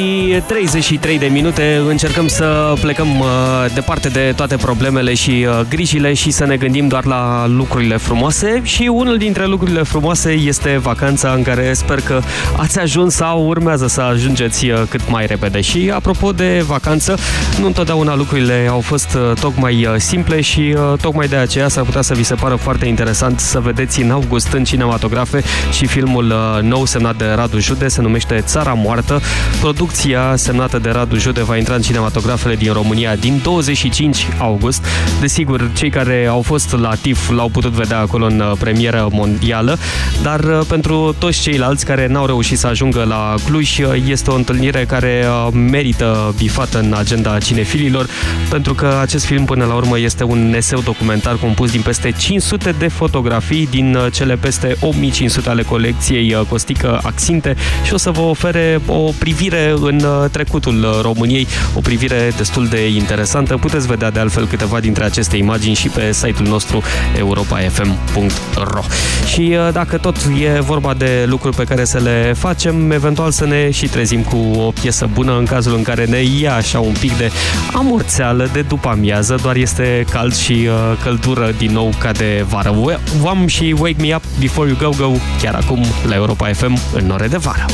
33 0.47 1.19
de 1.19 1.25
minute. 1.25 1.81
Încercăm 1.87 2.27
să 2.27 2.73
plecăm 2.81 3.19
uh, 3.19 3.27
departe 3.73 4.07
de 4.07 4.33
toate 4.35 4.55
problemele 4.55 5.13
și 5.13 5.47
uh, 5.49 5.59
grijile 5.69 6.13
Și 6.13 6.31
să 6.31 6.45
ne 6.45 6.57
gândim 6.57 6.87
doar 6.87 7.05
la 7.05 7.47
lucrurile 7.47 7.97
frumoase. 7.97 8.61
Și 8.63 8.89
unul 8.93 9.17
dintre 9.17 9.45
lucrurile 9.45 9.83
frumoase 9.83 10.31
este 10.31 10.77
vacanța 10.77 11.33
În 11.33 11.41
care 11.43 11.73
sper 11.73 12.01
că 12.01 12.21
ați 12.57 12.79
ajuns 12.79 13.13
sau 13.13 13.47
urmează 13.47 13.87
să 13.87 14.01
ajungeți 14.01 14.69
uh, 14.69 14.81
cât 14.89 15.09
mai 15.09 15.25
repede. 15.25 15.61
Și 15.61 15.91
apropo 15.93 16.31
de 16.31 16.63
vacanță 16.67 17.17
Nu 17.59 17.65
întotdeauna 17.65 18.15
lucrurile 18.15 18.67
au 18.69 18.79
fost 18.79 19.17
tocmai 19.39 19.87
simple 19.97 20.41
Și 20.41 20.75
tocmai 21.01 21.27
de 21.27 21.35
aceea 21.35 21.67
s-ar 21.67 21.83
putea 21.83 22.01
să 22.01 22.13
vi 22.13 22.23
se 22.23 22.35
pară 22.35 22.55
foarte 22.55 22.85
interesant 22.85 23.39
Să 23.39 23.59
vedeți 23.59 24.01
în 24.01 24.11
august 24.11 24.51
în 24.51 24.63
cinematografe 24.63 25.43
Și 25.71 25.85
filmul 25.85 26.33
nou 26.61 26.85
semnat 26.85 27.15
de 27.15 27.25
Radu 27.39 27.59
Jude 27.59 27.87
Se 27.87 28.01
numește 28.01 28.43
Țara 28.45 28.73
Moartă 28.73 29.21
Producția 29.59 30.35
semnată 30.35 30.79
de 30.79 30.89
Radu 30.89 31.17
Jude 31.17 31.43
va 31.43 31.57
intra 31.57 31.75
în 31.75 31.81
cinematografele 31.81 32.55
din 32.55 32.73
România 32.73 33.15
din 33.15 33.39
25 33.43 34.27
august. 34.37 34.85
Desigur, 35.19 35.69
cei 35.73 35.89
care 35.89 36.25
au 36.29 36.41
fost 36.41 36.71
la 36.71 36.95
TIF 36.95 37.29
l-au 37.29 37.49
putut 37.49 37.71
vedea 37.71 37.99
acolo 37.99 38.25
în 38.25 38.39
uh, 38.39 38.51
premieră 38.59 39.07
mondială, 39.11 39.77
dar 40.21 40.39
uh, 40.39 40.59
pentru 40.67 41.15
toți 41.17 41.41
ceilalți 41.41 41.85
care 41.85 42.07
n-au 42.07 42.25
reușit 42.25 42.57
să 42.57 42.67
ajungă 42.67 43.03
la 43.03 43.35
Cluj, 43.45 43.77
uh, 43.77 43.85
este 44.07 44.29
o 44.29 44.35
întâlnire 44.35 44.85
care 44.85 45.25
merită 45.53 46.33
bifată 46.37 46.79
în 46.79 46.93
agenda 46.97 47.37
cinefililor, 47.37 48.07
pentru 48.49 48.73
că 48.73 48.97
acest 49.01 49.25
film 49.25 49.45
până 49.45 49.65
la 49.65 49.73
urmă 49.73 49.99
este 49.99 50.23
un 50.23 50.53
eseu 50.57 50.79
documentar 50.79 51.35
compus 51.35 51.71
din 51.71 51.81
peste 51.81 52.11
500 52.17 52.75
de 52.77 52.87
fotografii 52.87 53.67
din 53.71 53.97
cele 54.11 54.35
peste 54.35 54.75
8500 54.79 55.49
ale 55.49 55.63
colecției 55.63 56.45
Costică 56.49 56.99
Axinte 57.29 57.55
și 57.83 57.93
o 57.93 57.97
să 57.97 58.11
vă 58.11 58.21
ofere 58.21 58.81
o 58.87 59.11
privire 59.19 59.73
în 59.81 60.05
trecutul 60.31 60.85
României, 61.01 61.47
o 61.73 61.79
privire 61.79 62.33
destul 62.37 62.67
de 62.67 62.87
interesantă. 62.87 63.57
Puteți 63.57 63.87
vedea 63.87 64.11
de 64.11 64.19
altfel 64.19 64.47
câteva 64.47 64.79
dintre 64.79 65.03
aceste 65.03 65.37
imagini 65.37 65.75
și 65.75 65.87
pe 65.87 66.11
site-ul 66.11 66.47
nostru 66.47 66.81
europafm.ro 67.17 68.81
Și 69.25 69.41
uh, 69.51 69.73
dacă 69.73 69.97
tot 69.97 70.15
e 70.55 70.59
vorba 70.59 70.93
de 70.93 71.25
lucruri 71.27 71.55
pe 71.55 71.63
care 71.63 71.85
să 71.85 71.97
le 71.97 72.33
facem, 72.37 72.91
eventual 72.91 73.31
să 73.31 73.45
ne 73.45 73.71
și 73.71 73.87
trezim 73.87 74.21
cu 74.21 74.37
o 74.37 74.71
piesă 74.81 75.09
bună 75.13 75.37
în 75.37 75.45
cazul 75.45 75.75
în 75.75 75.83
care 75.83 76.05
ne 76.05 76.21
ia 76.39 76.55
așa 76.55 76.79
un 76.79 76.93
pic 76.99 77.17
de 77.17 77.31
amorțeală 77.73 78.49
de 78.53 78.61
după 78.61 78.89
amiază, 78.89 79.39
doar 79.41 79.55
este 79.55 80.05
cald 80.11 80.35
și 80.35 80.51
uh, 80.51 80.97
căldură 81.03 81.53
din 81.57 81.71
nou 81.71 81.93
ca 81.99 82.11
de 82.11 82.45
vară. 82.47 82.99
V-am 83.21 83.47
și 83.47 83.75
Wake 83.79 84.01
Me 84.01 84.15
Up 84.15 84.23
Before 84.39 84.69
You 84.69 84.77
Go 84.91 85.05
Go 85.05 85.11
chiar 85.41 85.55
acum 85.55 85.83
la 86.07 86.15
Europa 86.15 86.47
FM 86.47 86.77
în 86.93 87.17
nore 87.19 87.31
de 87.31 87.37
vară. 87.37 87.65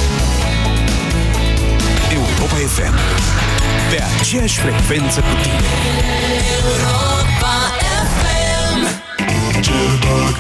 Europa 2.14 2.56
FM 2.76 2.96
Pe 3.90 4.04
aceeași 4.20 4.58
frecvență 4.60 5.20
cu 5.20 5.34
tine. 5.42 5.62
Europa 6.62 7.56
FM 8.16 8.80
Jitterbug 9.62 10.36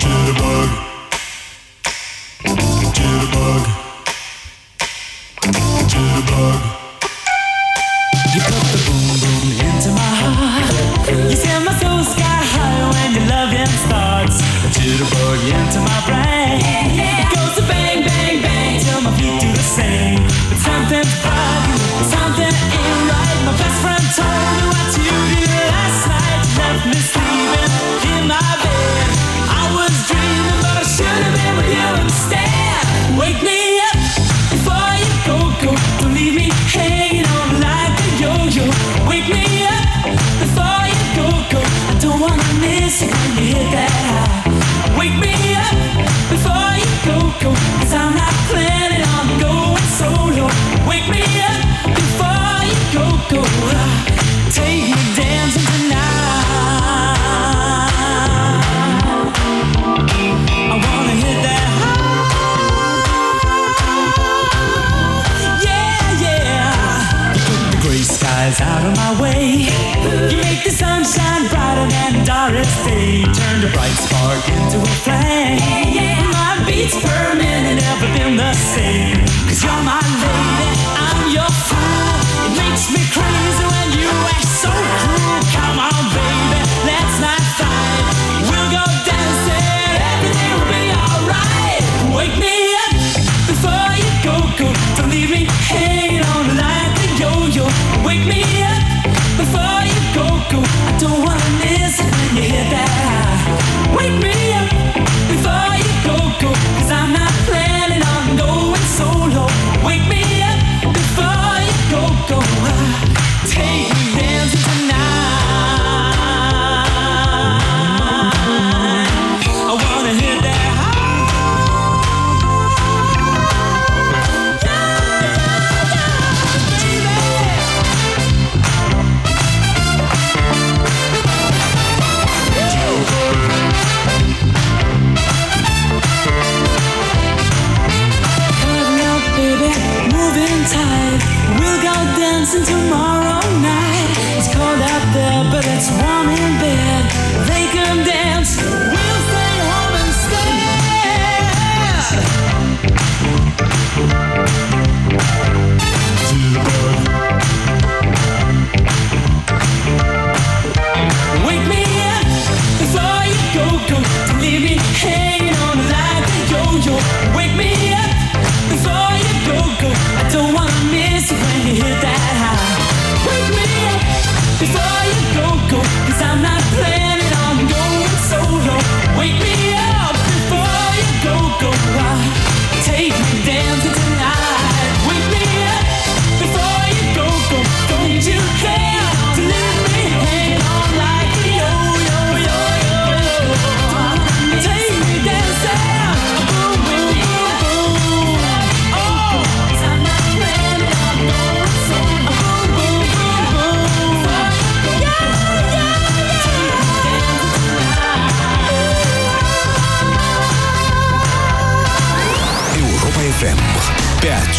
Jitterbug 0.00 0.68
Jitterbug 2.94 3.64
Jitterbug 5.90 6.60
You 8.34 8.42
put 8.48 8.66
the 8.72 8.80
boom 8.86 9.06
boom 9.22 9.42
into 9.68 9.90
my 9.98 10.10
heart. 10.20 11.08
You 11.30 11.36
send 11.42 11.62
my 11.66 11.74
soul 11.80 12.02
sky 12.12 12.38
high 12.52 12.82
when 12.92 13.10
your 13.16 13.26
loving 13.32 13.74
starts 13.86 14.36
Jitterbug 14.74 15.40
into 15.58 15.80
my 15.88 16.00
brain 16.06 16.25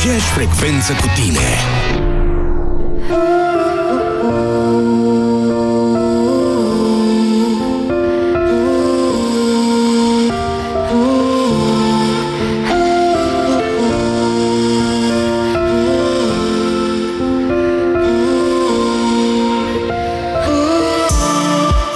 aceeași 0.07 0.31
frecvență 0.31 0.93
cu 0.93 1.07
tine. 1.15 1.39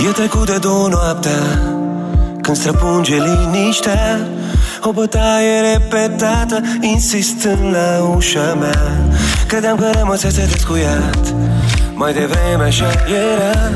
E 0.08 0.12
trecut 0.12 0.46
de 0.46 0.58
două 0.58 0.88
noaptea 0.88 1.32
Când 2.42 2.58
străpunge 2.58 3.16
liniștea 3.16 4.28
O 4.84 4.92
bătaie 4.92 5.60
repetată 5.74 6.62
Insistând 6.82 7.72
la 7.72 8.04
ușa 8.16 8.58
mea. 8.60 9.08
Credeam 9.48 9.78
că 9.78 9.90
rămăsese 9.94 10.48
descuiat 10.52 11.34
Mai 11.94 12.14
devreme 12.14 12.64
așa 12.64 12.90
era. 13.08 13.72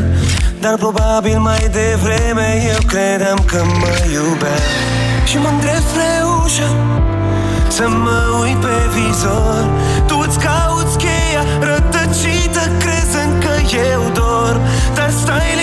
Dar 0.59 0.75
probabil 0.75 1.39
mai 1.39 1.59
devreme 1.59 2.47
Eu 2.73 2.81
credeam 2.87 3.43
că 3.45 3.61
mă 3.79 3.93
iubea. 4.13 4.57
Și 5.25 5.37
mă 5.37 5.47
îndrept 5.47 5.87
spre 5.89 6.09
ușă 6.43 6.69
Să 7.67 7.85
mă 7.89 8.19
uit 8.41 8.55
pe 8.55 8.77
vizor. 8.93 9.65
Tu 10.07 10.15
îți 10.27 10.39
cauți 10.39 10.97
cheia 10.97 11.43
rătăcită 11.59 12.63
Crezând 12.83 13.43
că 13.43 13.75
eu 13.93 14.01
dorm 14.13 14.61
Dar 14.95 15.09
stai 15.21 15.39
liniștită 15.49 15.54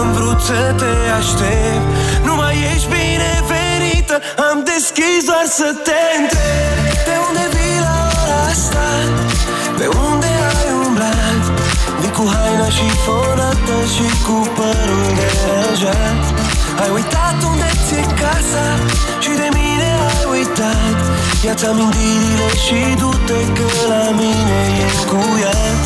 Am 0.00 0.12
vrut 0.12 0.40
să 0.40 0.60
te 0.80 0.92
aștept 1.18 1.86
Nu 2.26 2.34
mai 2.40 2.56
ești 2.72 2.88
binevenită 2.94 4.16
Am 4.48 4.58
deschis 4.72 5.20
doar 5.30 5.46
să 5.58 5.68
te 5.86 6.00
întreb 6.20 6.94
De 7.08 7.16
unde 7.26 7.44
vii 7.54 7.80
la 7.86 7.98
ora 8.20 8.40
asta? 8.52 8.86
Pe 9.78 9.86
unde 10.06 10.30
ai 10.52 10.68
umblat? 10.84 11.42
Vii 12.00 12.14
cu 12.18 12.24
haina 12.34 12.68
și 12.76 12.88
fonată 13.04 13.76
Și 13.94 14.06
cu 14.26 14.36
părul 14.56 15.08
deranjat 15.18 16.22
Ai 16.82 16.90
uitat 16.98 17.38
unde 17.50 17.68
ți-e 17.84 18.02
casa 18.22 18.66
Și 19.24 19.32
de 19.40 19.48
mine 19.58 19.88
ai 20.10 20.22
uitat 20.34 20.98
Ia-ți 21.46 21.64
amintirile 21.70 22.50
și 22.64 22.78
du-te 23.00 23.40
că 23.56 23.68
la 23.92 24.04
mine 24.20 24.60
e 24.86 24.88
cuiat 25.10 25.80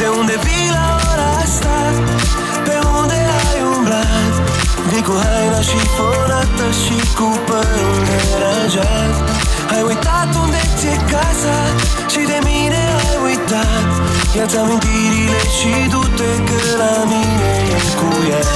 De 0.00 0.06
unde 0.18 0.34
vii 0.44 0.70
la 0.78 0.86
ora 1.10 1.28
asta? 1.44 1.76
Pe 3.90 3.96
unde 3.96 4.08
ai 4.14 4.22
umblat? 4.22 4.34
Vii 4.90 5.02
cu 5.08 5.14
haina 5.22 5.60
și 5.70 5.78
fonată 5.96 6.66
și 6.82 6.96
cu 7.18 7.28
părul 7.46 7.98
deranjat 8.08 9.14
Ai 9.74 9.82
uitat 9.90 10.30
unde 10.42 10.62
ți-e 10.78 10.96
casa 11.12 11.58
și 12.12 12.20
de 12.30 12.38
mine 12.48 12.82
ai 13.08 13.16
uitat. 13.28 13.88
Ia-ți 14.36 14.56
amintirile 14.62 15.40
și 15.56 15.72
du-te 15.92 16.30
că 16.46 16.58
la 16.80 16.94
mine 17.12 17.50
e 17.76 17.78
cuiat 17.98 18.48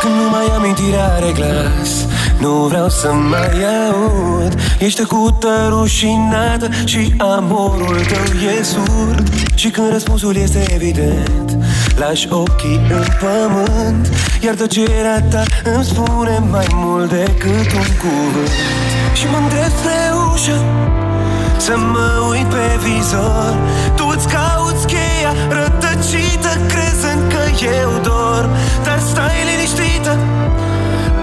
Când 0.00 0.14
nu 0.20 0.26
mai 0.34 0.46
amintirea 0.56 1.06
are 1.16 1.32
glas 1.38 1.90
Nu 2.38 2.52
vreau 2.70 2.88
să 2.88 3.08
mai 3.12 3.54
aud. 3.90 4.52
Ești 4.78 5.00
tăcută, 5.00 5.52
rușinată 5.68 6.68
și 6.84 7.14
amorul 7.18 8.00
tău 8.10 8.38
e 8.58 8.62
surd. 8.62 9.26
Și 9.54 9.68
când 9.70 9.92
răspunsul 9.92 10.36
este 10.36 10.60
evident 10.74 11.63
Lași 11.96 12.26
ochii 12.30 12.80
în 12.90 13.06
pământ 13.20 14.08
Iar 14.40 14.54
tăcerea 14.54 15.22
ta 15.30 15.42
îmi 15.64 15.84
spune 15.84 16.38
mai 16.50 16.66
mult 16.72 17.08
decât 17.08 17.72
un 17.80 17.88
cuvânt. 18.02 18.52
Și 19.18 19.24
mă 19.30 19.36
îndrept 19.36 19.76
spre 19.78 20.00
ușă 20.32 20.58
Să 21.56 21.74
mă 21.92 22.08
uit 22.30 22.48
pe 22.54 22.66
vizor. 22.84 23.54
Tu 23.96 24.04
îți 24.14 24.28
cauți 24.28 24.86
cheia 24.86 25.32
rătăcită 25.58 26.52
Crezând 26.72 27.22
că 27.32 27.42
eu 27.82 27.90
dorm. 28.10 28.50
Dar 28.84 28.98
stai 29.10 29.38
liniștită 29.50 30.12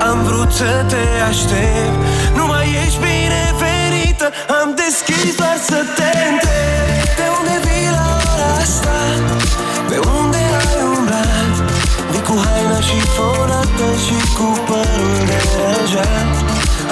Am 0.10 0.17
vrut 0.27 0.51
să 0.51 0.71
te 0.91 1.03
aștept. 1.29 1.97
Nu 2.38 2.45
mai 2.51 2.67
ești 2.84 2.99
binevenită 3.05 4.27
Am 4.60 4.69
deschis 4.81 5.36
doar 5.41 5.57
să 5.69 5.79
te 5.97 6.10
întreb. 6.29 7.05
De 7.19 7.25
unde 7.38 7.55
vii 7.65 7.89
la 7.97 8.05
ora 8.31 8.49
asta? 8.63 8.97
Pe 9.89 9.97
unde 10.19 10.40
și 12.88 13.00
fonată 13.15 13.88
Și 14.06 14.17
cu 14.38 14.48
părul 14.67 15.17
deranjat 15.30 16.34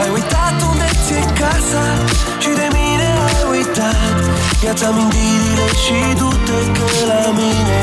Ai 0.02 0.10
uitat 0.18 0.56
unde 0.70 0.90
ți-e 1.06 1.22
casa 1.40 1.86
Și 2.44 2.52
de 2.60 2.68
mine 2.78 3.10
ai 3.28 3.42
uitat. 3.52 4.18
Ia-ți 4.64 4.86
amintirile 4.86 5.68
și 5.84 5.98
du-te 6.20 6.60
că 6.76 6.88
la 7.10 7.24
mine 7.40 7.78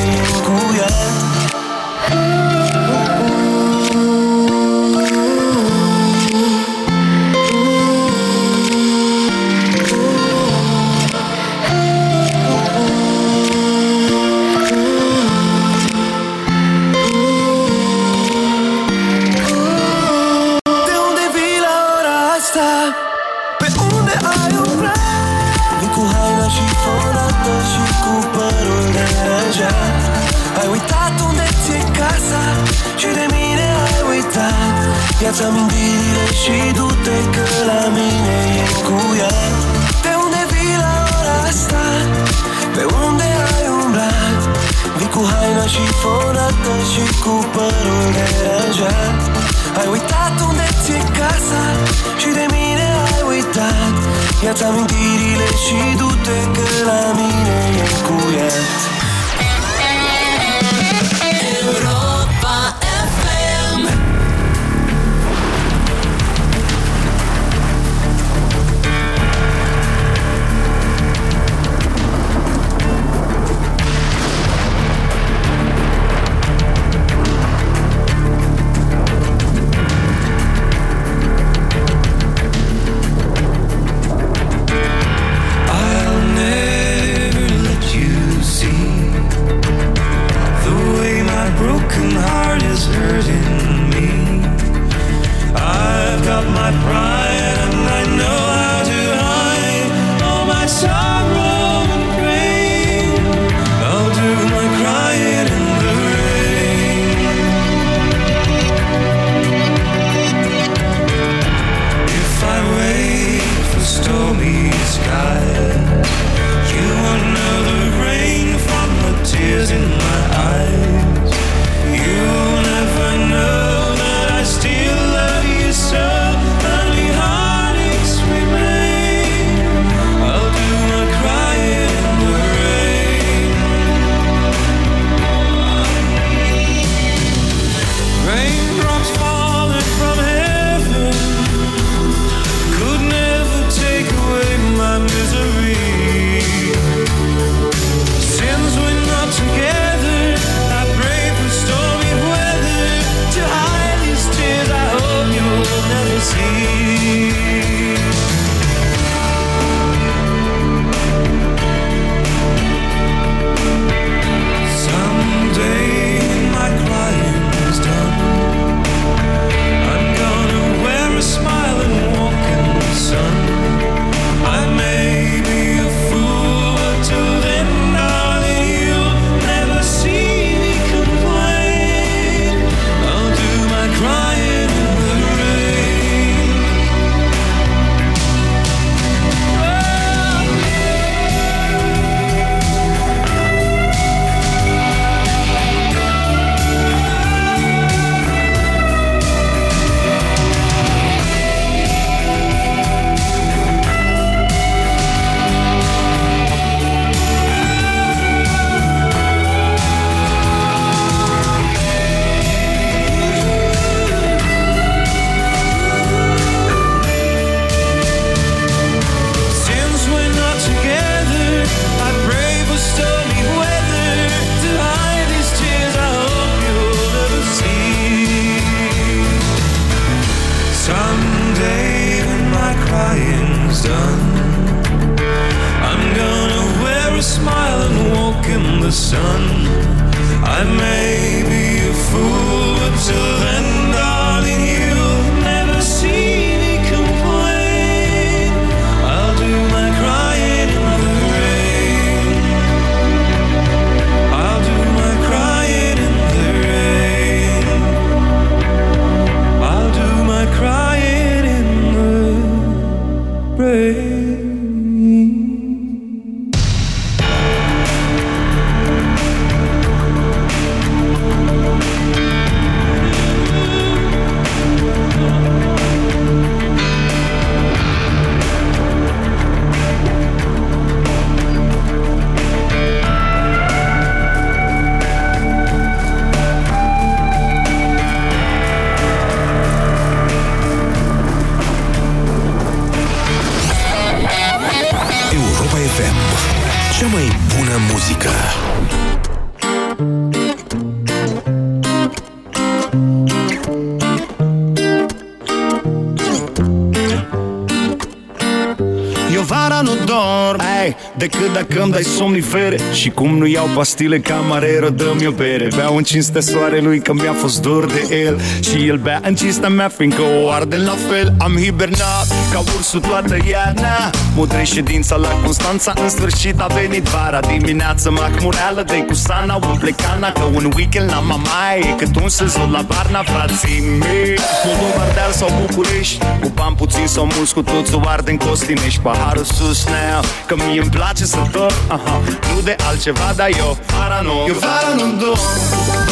dai 311.97 312.05
somnifere 312.05 312.77
Și 312.93 313.11
cum 313.11 313.39
nu 313.39 313.47
iau 313.47 313.69
pastile 313.75 314.19
camarero 314.19 314.89
Dă-mi 314.89 315.27
o 315.27 315.31
bere. 315.31 315.69
Beau 315.77 315.97
în 315.97 316.03
cinstea 316.03 316.41
soarelui 316.41 317.01
că 317.01 317.13
mi-a 317.13 317.33
fost 317.33 317.63
dor 317.63 317.87
de 317.87 318.25
el. 318.27 318.41
Și 318.61 318.89
el 318.89 318.97
bea 318.97 319.21
în 319.25 319.35
cinstea 319.35 319.69
mea 319.69 319.89
Fiindcă 319.89 320.23
o 320.43 320.51
arde 320.51 320.77
la 320.77 320.95
fel. 321.09 321.35
Am 321.39 321.57
hibernat 321.57 322.27
ca 322.53 322.59
ursul 322.59 323.01
toată 323.01 323.37
iarna 323.51 324.11
Mudre 324.37 324.65
ședința 324.65 325.17
la 325.17 325.29
Constanța 325.29 325.93
În 326.03 326.09
sfârșit 326.09 326.61
a 326.61 326.67
venit 326.67 327.03
vara 327.03 327.41
Dimineața 327.41 328.11
mahmureală 328.11 328.83
de 328.83 329.05
cu 329.05 329.15
sana 329.15 329.55
Un 329.55 329.77
plecana 329.79 330.33
că 330.33 330.43
un 330.43 330.73
weekend 330.77 331.11
la 331.11 331.19
mamaie 331.19 331.81
E 331.89 331.95
cât 331.97 332.17
un 332.17 332.29
sezon 332.29 332.71
la 332.71 332.85
Varna, 332.89 333.23
frații 333.23 333.81
mei. 333.81 334.39
Moldova, 334.65 335.01
Ardeal 335.07 335.33
sau 335.33 335.49
București 335.67 336.19
Cu 336.41 336.49
bani 336.55 336.77
puțin 336.77 337.07
sau 337.07 337.29
mulți 337.37 337.55
cu 337.55 337.63
toți 337.63 337.95
o 337.95 338.01
arde 338.05 338.31
în 338.31 338.37
Costinești. 338.37 339.01
Paharul 339.01 339.45
sus 339.45 339.85
now 339.85 340.23
Că 340.47 340.55
mie 340.57 340.81
îmi 340.81 340.91
place 340.91 341.25
să 341.25 341.39
dorm 341.53 341.75
aha, 341.89 342.21
Nu 342.55 342.61
de 342.61 342.77
altceva, 342.89 343.33
dar 343.37 343.49
eu 343.59 343.77
vara 343.97 344.21
nu 344.21 344.35
Eu 344.49 344.55
vara 344.55 344.93
nu 345.01 345.07
dorm, 345.23 345.41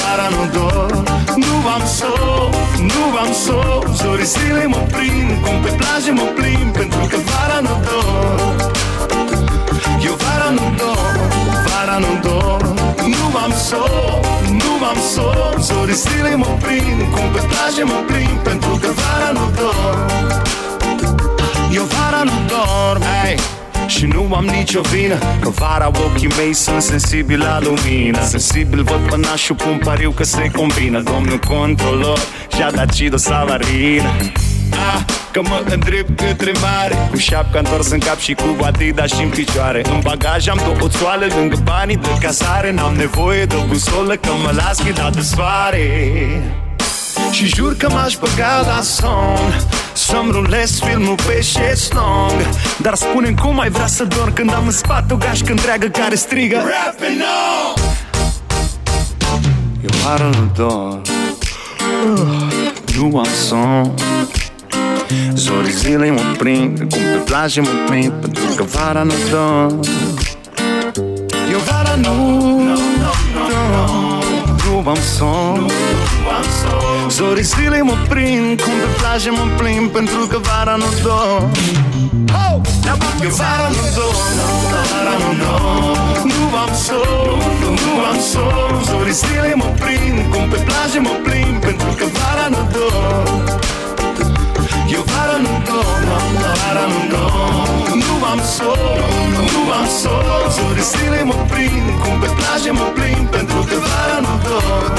vara 0.03 0.29
nu 0.35 0.43
dorm 0.59 1.05
Nu 1.43 1.55
am 1.75 1.83
sol, 1.99 2.51
nu 2.91 3.03
am 3.23 3.33
sol 3.45 3.95
Zorii 3.95 4.27
zile 4.27 4.67
mă 4.67 4.83
prind 4.93 5.31
Cum 5.45 5.57
pe 5.65 5.71
plajă 5.81 6.13
mă 6.13 6.27
plimb 6.39 6.73
Pentru 6.73 7.01
că 7.11 7.17
vara 7.31 7.59
nu 7.61 7.75
dorm 7.89 8.14
Eu 10.05 10.15
vara 10.25 10.51
nu 10.51 10.67
dorm, 10.83 11.21
vara 11.67 11.99
nu 11.99 12.13
dorm 12.29 12.75
Nu 13.15 13.39
am 13.45 13.53
sol, 13.69 14.21
nu 14.51 14.87
am 14.91 14.99
sol. 15.15 15.57
Zorii 15.61 15.95
zile 15.95 16.35
mă 16.35 16.59
prind 16.61 17.01
Cum 17.15 17.27
pe 17.33 17.41
plajă 17.51 17.85
mă 17.85 18.01
plimb 18.07 18.39
Pentru 18.43 18.79
că 18.83 18.89
vara 19.01 19.31
nu 19.33 19.51
dorm 19.61 20.33
eu 21.75 21.85
vara 21.85 22.23
nu 22.23 22.33
dorm 22.47 23.03
hey. 23.03 23.37
Și 23.87 24.07
nu 24.07 24.35
am 24.35 24.45
nicio 24.45 24.81
vină 24.81 25.15
Că 25.41 25.49
vara 25.49 25.87
ochii 25.87 26.29
mei 26.37 26.53
sunt 26.53 26.83
sensibili 26.83 27.43
la 27.43 27.59
lumină. 27.61 28.25
Sensibil 28.25 28.83
văd 28.83 29.09
pănașul 29.09 29.57
pun 29.57 29.81
pariu 29.85 30.11
că 30.11 30.25
se 30.25 30.51
combină. 30.57 31.01
Domnul 31.01 31.39
controlor 31.39 32.19
și-a 32.57 32.71
dat 32.71 32.93
Cido 32.93 33.17
Salarină 33.17 34.11
Ah, 34.71 35.05
că 35.33 35.41
mă 35.43 35.63
îndrept 35.71 36.21
către 36.21 36.53
mare. 36.63 37.09
Cu 37.11 37.17
șapca 37.17 37.59
întors 37.59 37.91
în 37.91 37.99
cap 37.99 38.19
și 38.19 38.35
cu 38.35 38.65
Adidas 38.65 39.13
și 39.13 39.23
în 39.23 39.29
picioare. 39.29 39.83
În 39.89 40.01
bagaj 40.03 40.49
am 40.49 40.61
două 40.65 40.89
țoale 40.89 41.27
lângă 41.27 41.61
banii 41.65 41.97
de 41.97 42.09
casare. 42.21 42.73
N-am 42.73 42.95
nevoie 42.95 43.45
de 43.45 43.55
o 43.55 43.65
busolă 43.65 44.15
că 44.15 44.31
mă 44.43 44.51
las 44.57 44.83
ghidat 44.85 45.15
de 45.15 45.21
soare 45.21 46.43
și 47.35 47.47
jur 47.47 47.77
că 47.77 47.91
m-aș 47.91 48.17
băga 48.17 48.63
la 48.67 48.81
somn 48.83 49.55
Să-mi 49.93 50.31
rulez 50.31 50.81
filmul 50.81 51.15
pe 51.15 51.41
șeslong 51.41 52.33
Dar 52.79 52.95
spune 52.95 53.35
cum 53.43 53.61
ai 53.61 53.71
vrea 53.71 53.87
să 53.87 54.05
dorm 54.05 54.33
Când 54.33 54.53
am 54.53 54.67
în 54.67 54.73
spate 54.73 55.15
o 55.15 55.17
gașcă 55.17 55.51
întreagă 55.51 55.87
care 55.87 56.15
strigă. 56.15 56.57
Rapping 56.57 57.21
on! 57.21 57.83
Eu 59.83 59.99
vară 60.05 60.31
nu 60.39 60.51
dorm. 60.57 61.03
Nu 62.97 63.19
am 63.19 63.29
somn 63.49 63.95
Zorii 65.35 65.73
zilei 65.73 66.11
mă 66.11 66.21
prind 66.39 66.79
Cum 66.79 66.89
pe 66.89 67.23
plajă 67.25 67.61
mă 67.61 67.69
prind 67.87 68.13
Pentru 68.21 68.43
că 68.57 68.63
vara 68.63 69.03
nu 69.03 69.13
dorm 69.31 69.81
Eu 71.53 71.59
vara 71.71 71.95
nu 71.95 72.15
dorm 73.51 74.23
Nu 74.67 74.91
am 74.91 74.97
somn. 75.17 75.71
Zorii 77.09 77.43
zilei 77.43 77.81
mă 77.81 77.97
prind 78.09 78.61
Cum 78.61 78.73
pe 78.73 78.89
plajă 79.01 79.31
mă 79.31 79.47
plimb 79.57 79.91
Pentru 79.91 80.27
că 80.27 80.39
vara 80.39 80.77
nu 80.77 80.85
dorm 81.03 81.51
oh! 82.33 82.61
Eu 83.23 83.31
vara 83.31 83.69
nu 83.69 83.83
dorm 83.97 84.37
Vara 84.73 85.15
nu 85.23 85.31
dorm 85.43 86.27
Nu 86.29 86.57
am 86.63 86.73
sol 86.85 87.39
Nu 87.85 87.93
am 88.11 88.19
sol 88.33 88.83
Zorii 88.89 89.13
zilei 89.13 89.55
mă 89.55 89.69
prind 89.81 90.33
Cum 90.33 90.49
pe 90.49 90.57
plajă 90.69 91.01
mă 91.01 91.15
plimb 91.23 91.61
Pentru 91.61 91.91
că 91.99 92.05
vara 92.19 92.47
nu 92.49 92.63
dorm 92.73 93.63
Eu 94.93 95.03
vara 95.11 95.37
nu 95.45 95.53
dorm 95.69 96.09
Vara 96.61 96.85
nu 96.93 97.01
dorm. 97.13 97.99
Nu 98.07 98.15
am 98.33 98.41
sol 98.57 98.83
Nu 99.55 99.63
am 99.79 99.87
sol 100.01 100.27
Zorii 100.57 100.87
zilei 100.93 101.25
mă 101.31 101.39
prind 101.51 101.87
Cum 102.03 102.15
pe 102.21 102.29
plajă 102.39 102.73
mă 102.79 102.87
plimb 102.97 103.27
Pentru 103.37 103.61
că 103.69 103.77
vara 103.87 104.19
nu 104.27 104.35
dorm. 104.47 104.93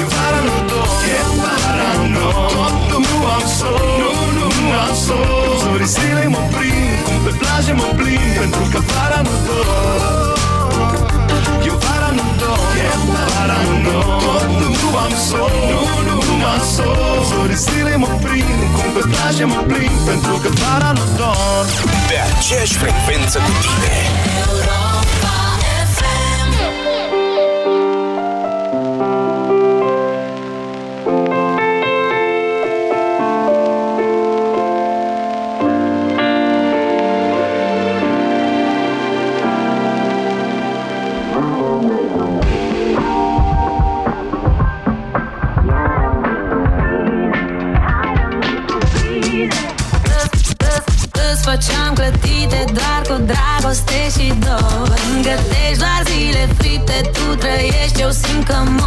Eu 0.00 0.06
vara 0.14 0.40
nu 0.46 0.56
dorm 0.70 1.00
Eu 1.18 1.30
vara 1.42 1.90
nu 2.14 2.30
dorm. 2.52 3.02
Nu 3.10 3.18
am 3.36 3.44
sol 3.58 3.86
Nu, 4.00 4.10
nu, 4.36 4.46
nu 4.60 4.66
am 4.84 4.94
sol 5.04 5.58
Zorii 5.62 5.90
zilei 5.96 6.28
mă 6.34 6.42
prind 6.54 6.96
Cum 7.06 7.18
pe 7.24 7.32
plajă 7.40 7.72
mă 7.80 7.88
plimb 7.98 8.32
Pentru 8.40 8.64
că 8.72 8.78
vara 8.90 9.20
nu 9.26 9.34
dorm 9.46 10.25
Eu 11.68 11.76
vara 11.84 12.10
nu 12.18 12.24
dorm 12.40 12.74
Eu 12.90 13.00
vara 13.12 13.58
nu 13.66 13.74
dorm 13.86 14.50
Nu 14.82 14.88
am 15.04 15.12
sol. 15.28 15.52
Nu, 15.72 15.82
nu, 16.08 16.16
nu 16.28 16.46
am 16.52 16.60
sol. 16.74 17.18
Zorii 17.30 17.60
zilei 17.66 17.98
mă 18.04 18.12
prind 18.24 18.60
Cum 18.74 18.88
pe 18.94 19.02
plajă 19.12 19.46
mă 19.46 19.60
plimb 19.70 19.96
Pentru 20.10 20.34
că 20.42 20.48
vara 20.62 20.90
nu 20.98 21.04
dorm 21.20 21.68
Pe 22.08 22.16
aceeași 22.28 22.74
frecvență 22.82 23.36
cu 23.46 23.52
tine. 23.62 23.94
Îți 24.52 24.85
dragoste 54.46 54.96
și 54.96 55.22
dor 55.22 55.22
Gătești 55.22 55.78
doar 55.78 56.02
zile 56.04 56.48
fripte, 56.58 57.10
tu 57.12 57.34
trăiești, 57.34 58.00
eu 58.00 58.10
simt 58.10 58.46
că 58.46 58.56
mor 58.78 58.85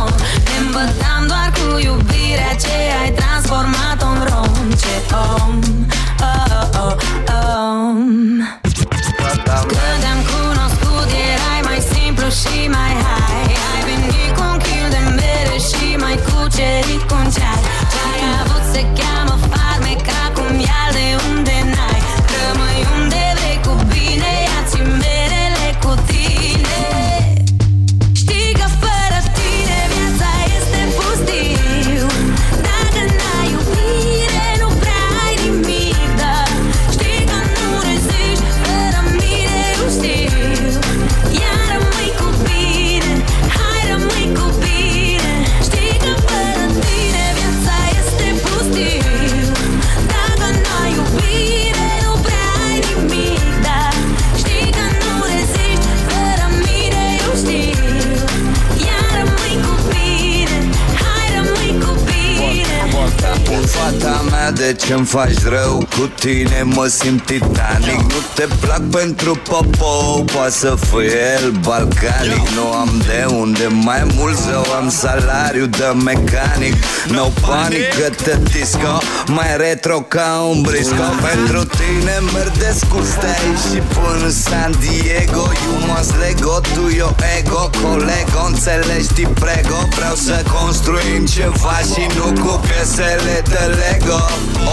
de 64.70 64.76
ce-mi 64.86 65.05
faci 65.05 65.43
rău 65.43 65.88
Cu 65.97 66.11
tine 66.20 66.61
mă 66.63 66.86
simt 66.88 67.26
titanic. 67.26 68.01
Nu 68.11 68.22
te 68.36 68.47
plac 68.59 68.82
pentru 68.82 69.41
popo 69.49 70.24
Poate 70.34 70.51
să 70.51 70.78
fie 70.89 71.20
el 71.41 71.51
balcanic. 71.51 72.43
Nu 72.55 72.65
am 72.82 72.91
de 73.07 73.26
unde 73.34 73.67
mai 73.67 74.03
mult 74.15 74.38
Zău 74.38 74.65
am 74.80 74.89
salariu 74.89 75.65
de 75.65 75.86
mecanic. 76.03 76.76
No 77.07 77.26
panic 77.47 77.88
că 77.97 78.09
te 78.24 78.38
disco 78.51 78.93
Mai 79.28 79.57
retro 79.57 79.97
ca 80.01 80.47
un 80.51 80.61
brisco. 80.61 81.03
Pentru 81.34 81.59
tine 81.80 82.15
merg 82.34 82.51
de 82.57 82.72
scurs 82.80 83.11
de 83.24 83.30
aici 83.38 83.63
Și 83.70 83.80
până 83.93 84.26
în 84.26 84.32
San 84.32 84.72
Diego. 84.84 85.43
You 85.65 85.76
must 85.88 86.13
Lego, 86.22 86.59
tu 86.74 86.84
eu 86.97 87.15
ego 87.38 87.70
Colego, 87.82 88.41
înțelegi, 88.47 89.13
ti 89.15 89.26
prego. 89.41 89.80
Vreau 89.95 90.15
să 90.15 90.43
construim 90.57 91.26
ceva 91.26 91.78
și 91.91 92.03
nu 92.17 92.28
cu 92.43 92.59
piesele 92.67 93.36
de 93.51 93.63
Lego 93.80 94.22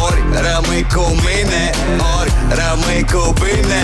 Ori 0.05 0.23
rămâi 0.33 0.87
cu 0.95 1.15
mine, 1.27 1.71
ori 2.21 2.33
rămâi 2.49 3.05
cu 3.13 3.33
bine 3.33 3.83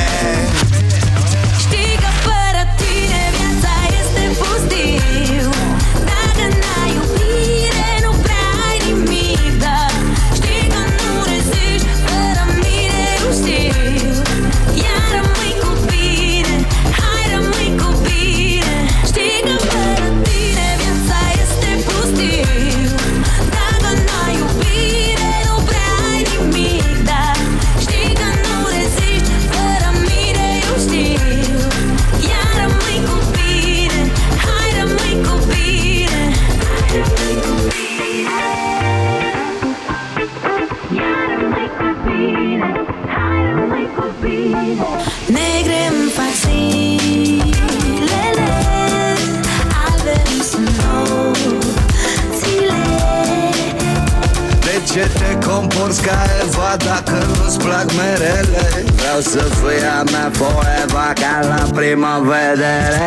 ce 54.93 55.09
te 55.19 55.47
comporți 55.47 56.03
ca 56.03 56.19
Eva 56.43 56.77
dacă 56.77 57.27
nu-ți 57.27 57.59
plac 57.59 57.93
merele? 57.93 58.85
Vreau 58.97 59.21
să 59.21 59.39
fii 59.39 59.87
a 59.99 60.03
mea 60.03 60.31
forever 60.33 61.13
ca 61.15 61.47
la 61.49 61.71
prima 61.75 62.19
vedere 62.19 63.01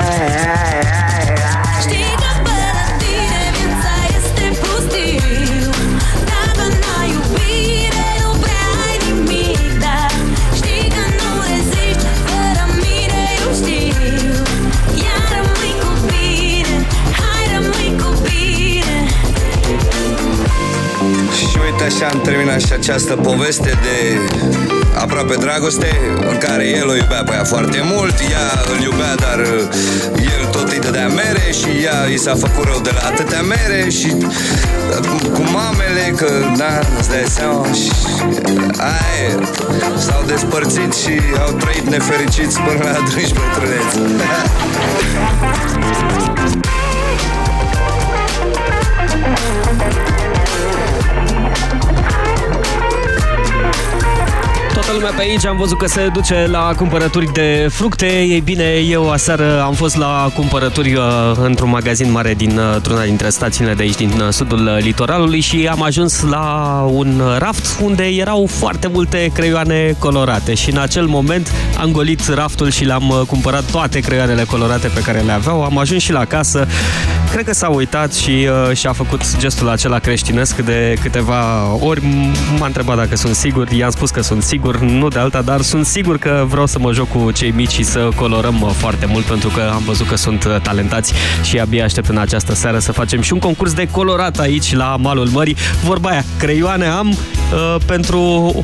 așa 21.85 22.07
am 22.13 22.21
terminat 22.21 22.59
și 22.59 22.73
această 22.73 23.15
poveste 23.15 23.71
de 23.85 24.19
aproape 24.93 25.35
dragoste 25.35 25.89
În 26.31 26.37
care 26.37 26.67
el 26.67 26.87
o 26.89 26.95
iubea 26.95 27.23
pe 27.23 27.33
ea 27.33 27.43
foarte 27.43 27.81
mult 27.83 28.15
Ea 28.31 28.47
îl 28.71 28.79
iubea, 28.81 29.15
dar 29.15 29.39
uh, 29.39 29.61
el 30.37 30.45
tot 30.51 30.71
îi 30.71 30.79
dădea 30.79 31.07
mere 31.07 31.51
Și 31.59 31.69
ea 31.83 32.05
i 32.13 32.17
s-a 32.17 32.35
făcut 32.35 32.65
rău 32.65 32.79
de 32.83 32.91
la 32.93 33.01
atâtea 33.11 33.41
mere 33.41 33.89
Și 33.89 34.11
uh, 34.17 34.25
cu, 35.09 35.17
cu 35.35 35.41
mamele, 35.55 36.05
că 36.15 36.29
da, 36.57 36.79
îți 36.99 37.09
dai 37.09 37.25
seama 37.27 37.71
și 37.71 37.91
aia 38.77 39.11
e. 39.27 39.31
S-au 39.97 40.23
despărțit 40.27 40.93
și 40.93 41.13
au 41.45 41.51
trăit 41.51 41.89
nefericiți 41.89 42.59
până 42.59 42.79
la 42.83 42.89
adânci 42.89 43.33
bătrâneți 43.33 43.95
Toată 54.85 54.99
lumea 54.99 55.15
pe 55.15 55.21
aici 55.21 55.45
am 55.45 55.57
văzut 55.57 55.77
că 55.77 55.87
se 55.87 56.09
duce 56.13 56.47
la 56.47 56.73
cumpărături 56.75 57.33
de 57.33 57.67
fructe. 57.71 58.05
Ei 58.05 58.41
bine, 58.41 58.63
eu 58.89 59.11
aseară 59.11 59.61
am 59.61 59.73
fost 59.73 59.97
la 59.97 60.31
cumpărături 60.35 60.93
uh, 60.93 61.03
într-un 61.43 61.69
magazin 61.69 62.11
mare 62.11 62.33
din 62.33 62.57
uh, 62.57 62.91
una 62.91 63.03
dintre 63.03 63.29
stațiile 63.29 63.73
de 63.73 63.83
aici, 63.83 63.95
din 63.95 64.19
uh, 64.19 64.29
sudul 64.29 64.67
uh, 64.67 64.77
litoralului 64.79 65.39
și 65.39 65.67
am 65.71 65.81
ajuns 65.81 66.21
la 66.21 66.85
un 66.91 67.21
raft 67.37 67.79
unde 67.81 68.03
erau 68.03 68.47
foarte 68.51 68.87
multe 68.87 69.31
creioane 69.33 69.95
colorate 69.99 70.53
și 70.53 70.69
în 70.69 70.77
acel 70.77 71.05
moment 71.05 71.51
am 71.79 71.91
golit 71.91 72.27
raftul 72.27 72.69
și 72.71 72.83
le-am 72.83 73.09
uh, 73.09 73.21
cumpărat 73.27 73.63
toate 73.71 73.99
creioanele 73.99 74.43
colorate 74.43 74.87
pe 74.87 74.99
care 74.99 75.19
le 75.19 75.31
aveau. 75.31 75.63
Am 75.63 75.77
ajuns 75.77 76.01
și 76.01 76.11
la 76.11 76.25
casă. 76.25 76.67
Cred 77.35 77.47
că 77.47 77.53
s-a 77.53 77.69
uitat 77.69 78.13
și 78.13 78.47
uh, 78.69 78.75
și-a 78.75 78.93
făcut 78.93 79.37
gestul 79.37 79.69
acela 79.69 79.99
creștinesc 79.99 80.57
de 80.57 80.95
câteva 81.01 81.73
ori. 81.79 82.01
M-a 82.59 82.65
întrebat 82.65 82.97
dacă 82.97 83.15
sunt 83.15 83.35
sigur. 83.35 83.69
I-am 83.69 83.89
spus 83.89 84.09
că 84.09 84.21
sunt 84.21 84.43
sigur, 84.43 84.79
nu 84.79 85.07
de 85.07 85.19
alta, 85.19 85.41
dar 85.41 85.61
sunt 85.61 85.85
sigur 85.85 86.17
că 86.17 86.45
vreau 86.47 86.65
să 86.65 86.79
mă 86.79 86.91
joc 86.91 87.09
cu 87.09 87.31
cei 87.31 87.51
mici 87.51 87.71
și 87.71 87.83
să 87.83 88.09
colorăm 88.15 88.61
uh, 88.61 88.69
foarte 88.69 89.05
mult 89.05 89.25
pentru 89.25 89.49
că 89.49 89.71
am 89.73 89.81
văzut 89.85 90.07
că 90.07 90.15
sunt 90.15 90.43
uh, 90.43 90.55
talentați 90.61 91.13
și 91.43 91.59
abia 91.59 91.83
aștept 91.83 92.07
în 92.07 92.17
această 92.17 92.53
seară 92.53 92.79
să 92.79 92.91
facem 92.91 93.21
și 93.21 93.33
un 93.33 93.39
concurs 93.39 93.73
de 93.73 93.87
colorat 93.91 94.39
aici 94.39 94.75
la 94.75 94.95
malul 94.99 95.27
mării. 95.27 95.55
Vorba 95.83 96.09
aia, 96.09 96.25
creioane 96.37 96.85
am 96.85 97.07
uh, 97.09 97.75
pentru 97.85 98.19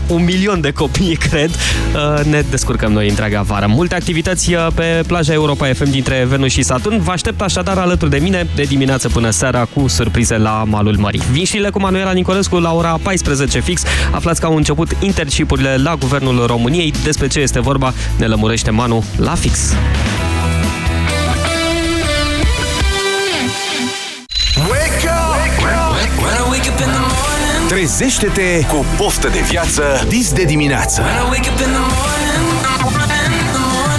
un 0.07 0.23
milion 0.23 0.61
de 0.61 0.71
copii, 0.71 1.15
cred. 1.29 1.49
Uh, 1.49 2.25
ne 2.25 2.43
descurcăm 2.49 2.91
noi 2.91 3.09
întreaga 3.09 3.41
vară. 3.41 3.65
Multe 3.67 3.95
activități 3.95 4.53
uh, 4.53 4.67
pe 4.75 5.03
plaja 5.07 5.33
Europa 5.33 5.67
FM 5.73 5.89
dintre 5.89 6.25
Venus 6.29 6.51
și 6.51 6.61
Saturn. 6.61 7.01
Vă 7.01 7.11
aștept 7.11 7.41
așadar 7.41 7.77
alături 7.77 8.11
de 8.11 8.17
mine 8.17 8.47
de 8.61 8.67
dimineață 8.67 9.09
până 9.09 9.29
seara 9.29 9.65
cu 9.65 9.87
surprize 9.87 10.37
la 10.37 10.63
malul 10.67 10.95
mării. 10.97 11.21
Vin 11.31 11.45
știrile 11.45 11.69
cu 11.69 11.79
Manuela 11.79 12.11
Nicolescu 12.11 12.55
la 12.55 12.73
ora 12.73 12.99
14 13.01 13.59
fix. 13.59 13.83
Aflați 14.11 14.39
că 14.39 14.45
au 14.45 14.55
început 14.55 14.91
intercipurile 14.99 15.77
la 15.77 15.95
Guvernul 15.95 16.45
României. 16.45 16.93
Despre 17.03 17.27
ce 17.27 17.39
este 17.39 17.59
vorba 17.59 17.93
ne 18.17 18.25
lămurește 18.25 18.69
Manu 18.69 19.03
la 19.17 19.35
fix. 19.35 19.73
Wake 24.69 25.09
up! 25.27 25.41
Trezește-te 27.67 28.65
cu 28.67 28.85
poftă 28.97 29.27
de 29.27 29.39
viață 29.39 29.83
dis 30.07 30.33
de 30.33 30.43
dimineață. 30.43 31.01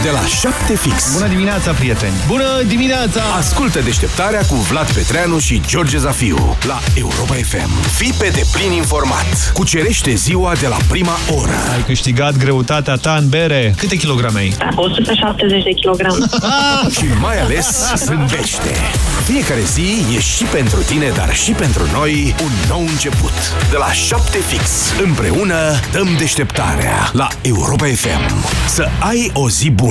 De 0.02 0.10
la 0.10 0.24
7 0.24 0.76
fix. 0.76 1.12
Bună 1.12 1.28
dimineața, 1.28 1.72
prieteni! 1.72 2.12
Bună 2.26 2.62
dimineața! 2.66 3.20
Ascultă 3.36 3.80
deșteptarea 3.80 4.40
cu 4.40 4.54
Vlad 4.54 4.92
Petreanu 4.92 5.38
și 5.38 5.60
George 5.66 5.98
Zafiu 5.98 6.56
la 6.66 6.78
Europa 6.94 7.34
FM. 7.34 7.70
Fii 7.96 8.12
pe 8.18 8.32
deplin 8.34 8.72
informat. 8.72 9.52
Cucerește 9.54 10.14
ziua 10.14 10.52
de 10.60 10.66
la 10.66 10.76
prima 10.88 11.12
oră. 11.40 11.54
Ai 11.72 11.82
câștigat 11.84 12.36
greutatea 12.36 12.94
ta 12.94 13.16
în 13.20 13.28
bere. 13.28 13.74
Câte 13.76 13.96
kilograme 13.96 14.38
ai? 14.38 14.56
170 14.74 15.62
de 15.62 15.70
kilograme. 15.70 16.24
și 16.96 17.04
mai 17.20 17.40
ales 17.40 17.92
zâmbește. 17.96 18.76
Fiecare 19.24 19.62
zi 19.72 20.14
e 20.16 20.20
și 20.20 20.44
pentru 20.44 20.80
tine, 20.82 21.12
dar 21.16 21.34
și 21.34 21.50
pentru 21.50 21.82
noi 21.92 22.34
un 22.42 22.50
nou 22.68 22.80
început. 22.80 23.32
De 23.70 23.76
la 23.76 23.92
7 23.92 24.38
fix. 24.38 24.70
Împreună 25.02 25.80
dăm 25.92 26.08
deșteptarea 26.18 27.10
la 27.12 27.28
Europa 27.42 27.86
FM. 27.86 28.44
Să 28.66 28.88
ai 28.98 29.30
o 29.34 29.48
zi 29.48 29.70
bună. 29.70 29.90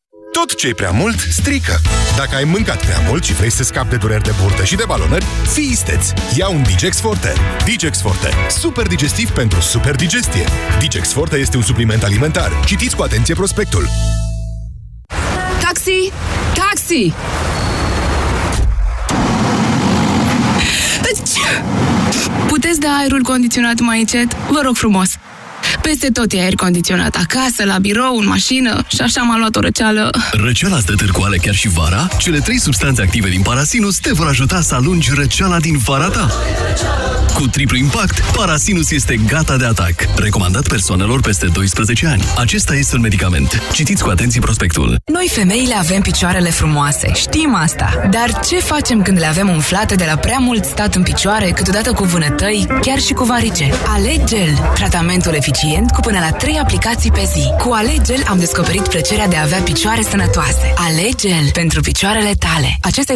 Tot 0.31 0.55
ce 0.55 0.73
prea 0.73 0.91
mult 0.91 1.19
strică. 1.19 1.79
Dacă 2.15 2.35
ai 2.35 2.43
mâncat 2.43 2.85
prea 2.85 2.99
mult 3.07 3.23
și 3.23 3.33
vrei 3.33 3.51
să 3.51 3.63
scapi 3.63 3.89
de 3.89 3.95
dureri 3.95 4.23
de 4.23 4.31
burtă 4.41 4.63
și 4.63 4.75
de 4.75 4.83
balonări, 4.87 5.25
fii 5.53 5.69
isteț! 5.71 6.05
Ia 6.35 6.49
un 6.49 6.63
Digex 6.63 6.99
Forte. 6.99 7.33
Digex 7.65 8.01
Forte. 8.01 8.29
Super 8.49 8.87
digestiv 8.87 9.29
pentru 9.29 9.59
super 9.59 9.95
digestie. 9.95 10.45
Digex 10.79 11.11
Forte 11.11 11.37
este 11.37 11.57
un 11.57 11.63
supliment 11.63 12.03
alimentar. 12.03 12.51
Citiți 12.65 12.95
cu 12.95 13.01
atenție 13.01 13.33
prospectul. 13.33 13.87
Taxi! 15.61 16.11
Taxi! 16.53 17.13
Deci, 21.01 21.39
puteți 22.47 22.79
da 22.79 22.89
aerul 22.99 23.21
condiționat 23.21 23.79
mai 23.79 23.99
încet? 23.99 24.33
Vă 24.49 24.61
rog 24.63 24.75
frumos! 24.75 25.09
Peste 25.81 26.07
tot 26.07 26.31
e 26.31 26.39
aer 26.39 26.55
condiționat, 26.55 27.15
acasă, 27.15 27.63
la 27.65 27.77
birou, 27.77 28.17
în 28.17 28.27
mașină 28.27 28.83
și 28.87 29.01
așa 29.01 29.21
m-a 29.21 29.37
luat 29.37 29.55
o 29.55 29.59
răceală. 29.59 30.09
Răceala 30.31 30.79
stă 30.79 30.93
târcoale 30.95 31.37
chiar 31.37 31.53
și 31.53 31.67
vara? 31.67 32.07
Cele 32.17 32.39
trei 32.39 32.59
substanțe 32.59 33.01
active 33.01 33.29
din 33.29 33.41
Parasinus 33.41 33.97
te 33.97 34.11
vor 34.13 34.27
ajuta 34.27 34.61
să 34.61 34.75
alungi 34.75 35.11
răceala 35.13 35.59
din 35.59 35.77
vara 35.77 36.07
ta. 36.07 36.31
Cu 37.33 37.47
triplu 37.47 37.77
impact, 37.77 38.19
Parasinus 38.19 38.91
este 38.91 39.19
gata 39.27 39.57
de 39.57 39.65
atac. 39.65 39.93
Recomandat 40.15 40.67
persoanelor 40.67 41.21
peste 41.21 41.45
12 41.45 42.07
ani. 42.07 42.23
Acesta 42.37 42.75
este 42.75 42.95
un 42.95 43.01
medicament. 43.01 43.61
Citiți 43.73 44.03
cu 44.03 44.09
atenție 44.09 44.39
prospectul. 44.39 44.95
Noi 45.11 45.29
femeile 45.31 45.75
avem 45.75 46.01
picioarele 46.01 46.49
frumoase, 46.49 47.11
știm 47.15 47.55
asta. 47.55 48.07
Dar 48.11 48.39
ce 48.47 48.55
facem 48.55 49.01
când 49.01 49.19
le 49.19 49.25
avem 49.25 49.49
umflate 49.49 49.95
de 49.95 50.05
la 50.07 50.15
prea 50.15 50.37
mult 50.37 50.65
stat 50.65 50.95
în 50.95 51.03
picioare, 51.03 51.51
câteodată 51.51 51.91
cu 51.91 52.03
vânătăi, 52.03 52.67
chiar 52.81 52.99
și 52.99 53.13
cu 53.13 53.23
varice? 53.23 53.71
Alegel, 53.87 54.71
tratamentul 54.73 55.33
eficient 55.63 55.91
cu 55.91 55.99
până 55.99 56.19
la 56.19 56.31
3 56.31 56.59
aplicații 56.59 57.11
pe 57.11 57.29
zi. 57.33 57.53
Cu 57.57 57.73
Alegel 57.73 58.23
am 58.27 58.39
descoperit 58.39 58.87
plăcerea 58.87 59.27
de 59.27 59.35
a 59.35 59.41
avea 59.41 59.59
picioare 59.59 60.01
sănătoase. 60.01 60.73
Alegel 60.75 61.51
pentru 61.53 61.81
picioarele 61.81 62.31
tale. 62.39 62.77
Acesta 62.81 62.99
este 62.99 63.09